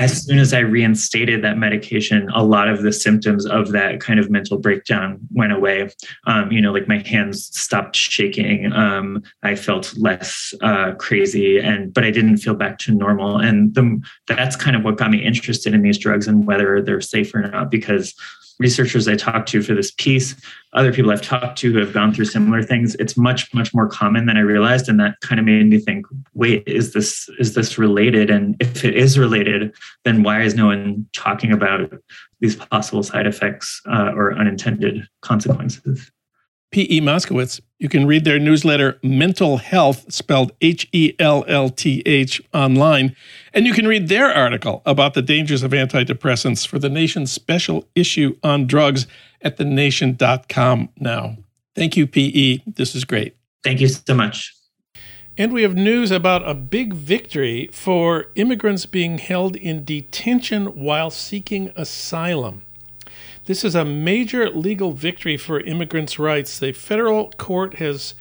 [0.05, 4.21] as soon as I reinstated that medication, a lot of the symptoms of that kind
[4.21, 5.91] of mental breakdown went away.
[6.27, 8.71] Um, you know, like my hands stopped shaking.
[8.73, 13.39] Um, I felt less uh, crazy, and but I didn't feel back to normal.
[13.39, 17.01] And the, that's kind of what got me interested in these drugs and whether they're
[17.01, 18.15] safe or not, because
[18.59, 20.35] researchers I talked to for this piece,
[20.73, 23.89] other people I've talked to who have gone through similar things, it's much, much more
[23.89, 24.89] common than I realized.
[24.89, 28.31] And that kind of made me think, wait, is this is this related?
[28.31, 29.75] And if it is related,
[30.05, 31.93] then why is no one talking about
[32.41, 36.11] these possible side effects uh, or unintended consequences?
[36.75, 37.01] P.E.
[37.01, 37.61] Moskowitz.
[37.79, 43.15] You can read their newsletter, Mental Hellth, spelled H E L L T H, online.
[43.53, 47.87] And you can read their article about the dangers of antidepressants for the nation's special
[47.95, 49.07] issue on drugs
[49.41, 51.37] at thenation.com now.
[51.77, 52.65] Thank you, P.E.
[52.67, 53.37] This is great.
[53.63, 54.53] Thank you so much.
[55.39, 61.11] And we have news about a big victory for immigrants being held in detention while
[61.11, 62.64] seeking asylum.
[63.47, 66.59] This is a major legal victory for immigrants' rights.
[66.59, 68.15] The federal court has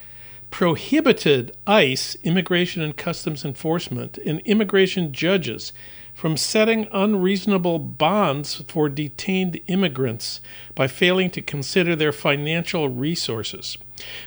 [0.52, 5.72] prohibited ICE, Immigration and Customs Enforcement, and immigration judges
[6.14, 10.42] from setting unreasonable bonds for detained immigrants
[10.76, 13.78] by failing to consider their financial resources.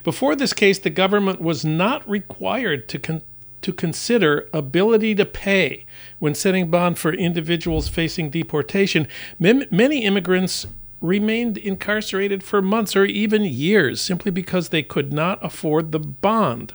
[0.02, 3.22] Before this case, the government was not required to con-
[3.60, 5.84] to consider ability to pay
[6.20, 9.08] when setting bond for individuals facing deportation.
[9.38, 10.66] many immigrants
[11.00, 16.72] remained incarcerated for months or even years simply because they could not afford the bond.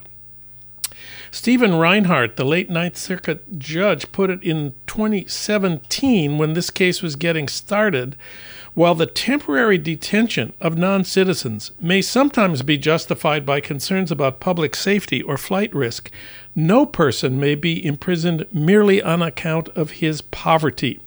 [1.30, 7.16] Stephen Reinhardt, the late Ninth Circuit judge, put it in 2017 when this case was
[7.16, 8.16] getting started.
[8.74, 14.74] While the temporary detention of non citizens may sometimes be justified by concerns about public
[14.74, 16.10] safety or flight risk,
[16.54, 21.00] no person may be imprisoned merely on account of his poverty.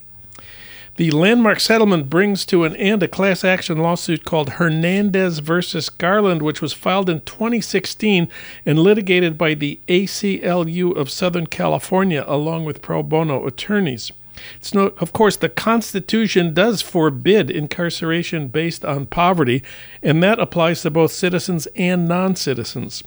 [0.97, 6.41] The landmark settlement brings to an end a class action lawsuit called Hernandez versus Garland,
[6.41, 8.29] which was filed in 2016
[8.65, 14.13] and litigated by the ACLU of Southern California along with pro bono attorneys.
[14.55, 19.63] It's no, of course, the Constitution does forbid incarceration based on poverty,
[20.01, 23.03] and that applies to both citizens and non citizens.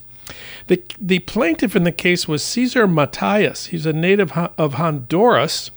[0.66, 3.66] The, the plaintiff in the case was Cesar Matias.
[3.66, 5.70] He's a native of Honduras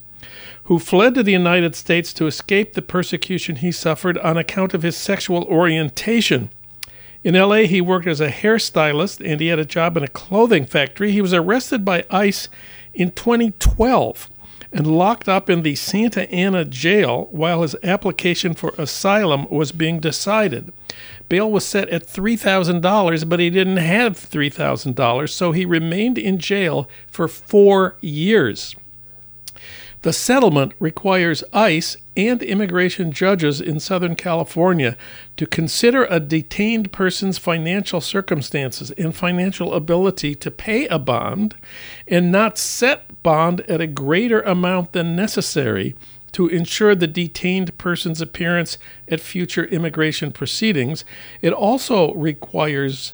[0.72, 4.84] who fled to the United States to escape the persecution he suffered on account of
[4.84, 6.50] his sexual orientation.
[7.26, 10.66] In LA, he worked as a hairstylist and he had a job in a clothing
[10.66, 11.12] factory.
[11.12, 12.48] He was arrested by ICE
[12.94, 14.30] in 2012
[14.72, 20.00] and locked up in the Santa Ana jail while his application for asylum was being
[20.00, 20.72] decided.
[21.28, 26.88] Bail was set at $3,000, but he didn't have $3,000, so he remained in jail
[27.08, 28.74] for four years.
[30.04, 34.98] The settlement requires ICE and immigration judges in Southern California
[35.38, 41.56] to consider a detained person's financial circumstances and financial ability to pay a bond
[42.08, 45.96] and not set bond at a greater amount than necessary
[46.32, 51.06] to ensure the detained person's appearance at future immigration proceedings.
[51.42, 53.14] It also requires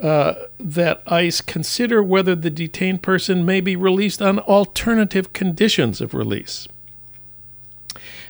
[0.00, 6.14] uh, that ICE consider whether the detained person may be released on alternative conditions of
[6.14, 6.68] release.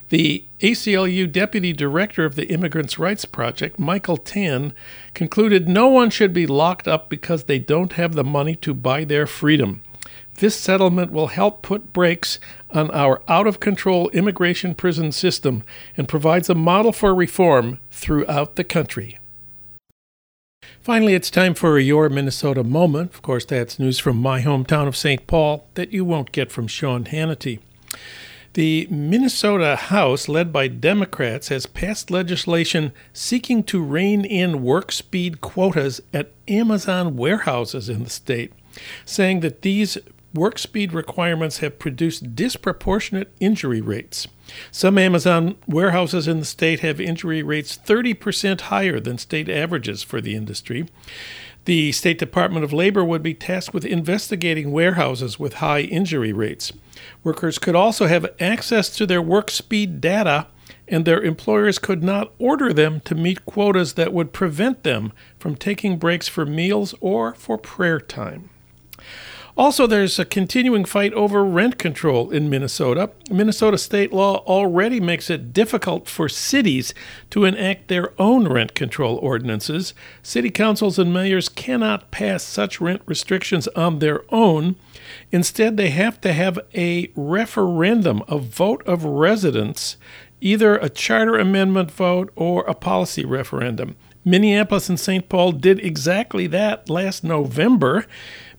[0.09, 4.73] The ACLU Deputy Director of the Immigrants' Rights Project, Michael Tan,
[5.15, 9.05] concluded no one should be locked up because they don't have the money to buy
[9.05, 9.83] their freedom.
[10.37, 12.39] This settlement will help put brakes
[12.71, 15.65] on our out of control immigration prison system
[15.97, 19.19] and provides a model for reform throughout the country.
[20.81, 23.13] Finally, it's time for a Your Minnesota moment.
[23.15, 25.27] Of course, that's news from my hometown of St.
[25.27, 27.61] Paul that you won't get from Sean Hannity.
[28.55, 35.43] The Minnesota House, led by Democrats, has passed legislation seeking to rein in work speed
[35.43, 38.55] quotas at Amazon warehouses in the state,
[39.05, 39.99] saying that these
[40.33, 44.27] work speed requirements have produced disproportionate injury rates.
[44.71, 50.21] Some Amazon warehouses in the state have injury rates 30% higher than state averages for
[50.21, 50.87] the industry.
[51.67, 56.73] The State Department of Labor would be tasked with investigating warehouses with high injury rates.
[57.25, 60.47] Workers could also have access to their work speed data,
[60.87, 65.57] and their employers could not order them to meet quotas that would prevent them from
[65.57, 68.49] taking breaks for meals or for prayer time.
[69.57, 73.11] Also, there's a continuing fight over rent control in Minnesota.
[73.31, 76.93] Minnesota state law already makes it difficult for cities
[77.31, 79.95] to enact their own rent control ordinances.
[80.23, 84.77] City councils and mayors cannot pass such rent restrictions on their own.
[85.33, 89.97] Instead, they have to have a referendum, a vote of residents,
[90.43, 93.97] either a charter amendment vote or a policy referendum.
[94.23, 95.29] Minneapolis and St.
[95.29, 98.07] Paul did exactly that last November.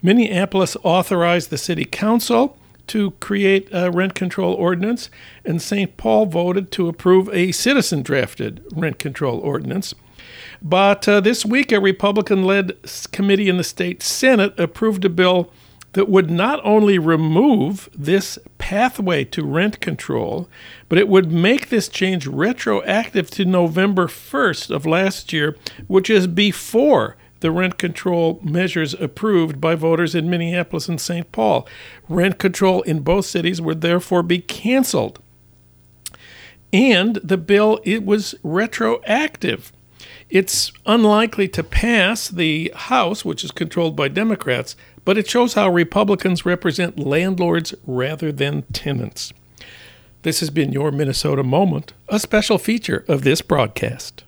[0.01, 5.09] Minneapolis authorized the city council to create a rent control ordinance,
[5.43, 5.97] and St.
[5.97, 9.93] Paul voted to approve a citizen drafted rent control ordinance.
[10.61, 12.77] But uh, this week, a Republican led
[13.11, 15.51] committee in the state Senate approved a bill
[15.93, 20.47] that would not only remove this pathway to rent control,
[20.89, 25.55] but it would make this change retroactive to November 1st of last year,
[25.87, 31.31] which is before the rent control measures approved by voters in Minneapolis and St.
[31.31, 31.67] Paul.
[32.09, 35.19] Rent control in both cities would therefore be canceled.
[36.73, 39.71] And the bill it was retroactive.
[40.29, 44.75] It's unlikely to pass the House, which is controlled by Democrats,
[45.05, 49.31] but it shows how Republicans represent landlords rather than tenants.
[50.23, 54.25] This has been your Minnesota Moment, a special feature of this broadcast.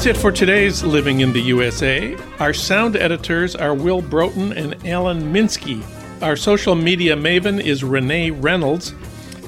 [0.00, 2.16] That's it for today's Living in the USA.
[2.38, 5.84] Our sound editors are Will Broughton and Alan Minsky.
[6.22, 8.92] Our social media maven is Renee Reynolds.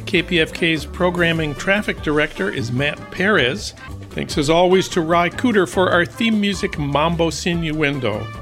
[0.04, 3.72] KPFK's programming traffic director is Matt Perez.
[4.10, 8.41] Thanks as always to Ry Cooder for our theme music Mambo Sinuendo.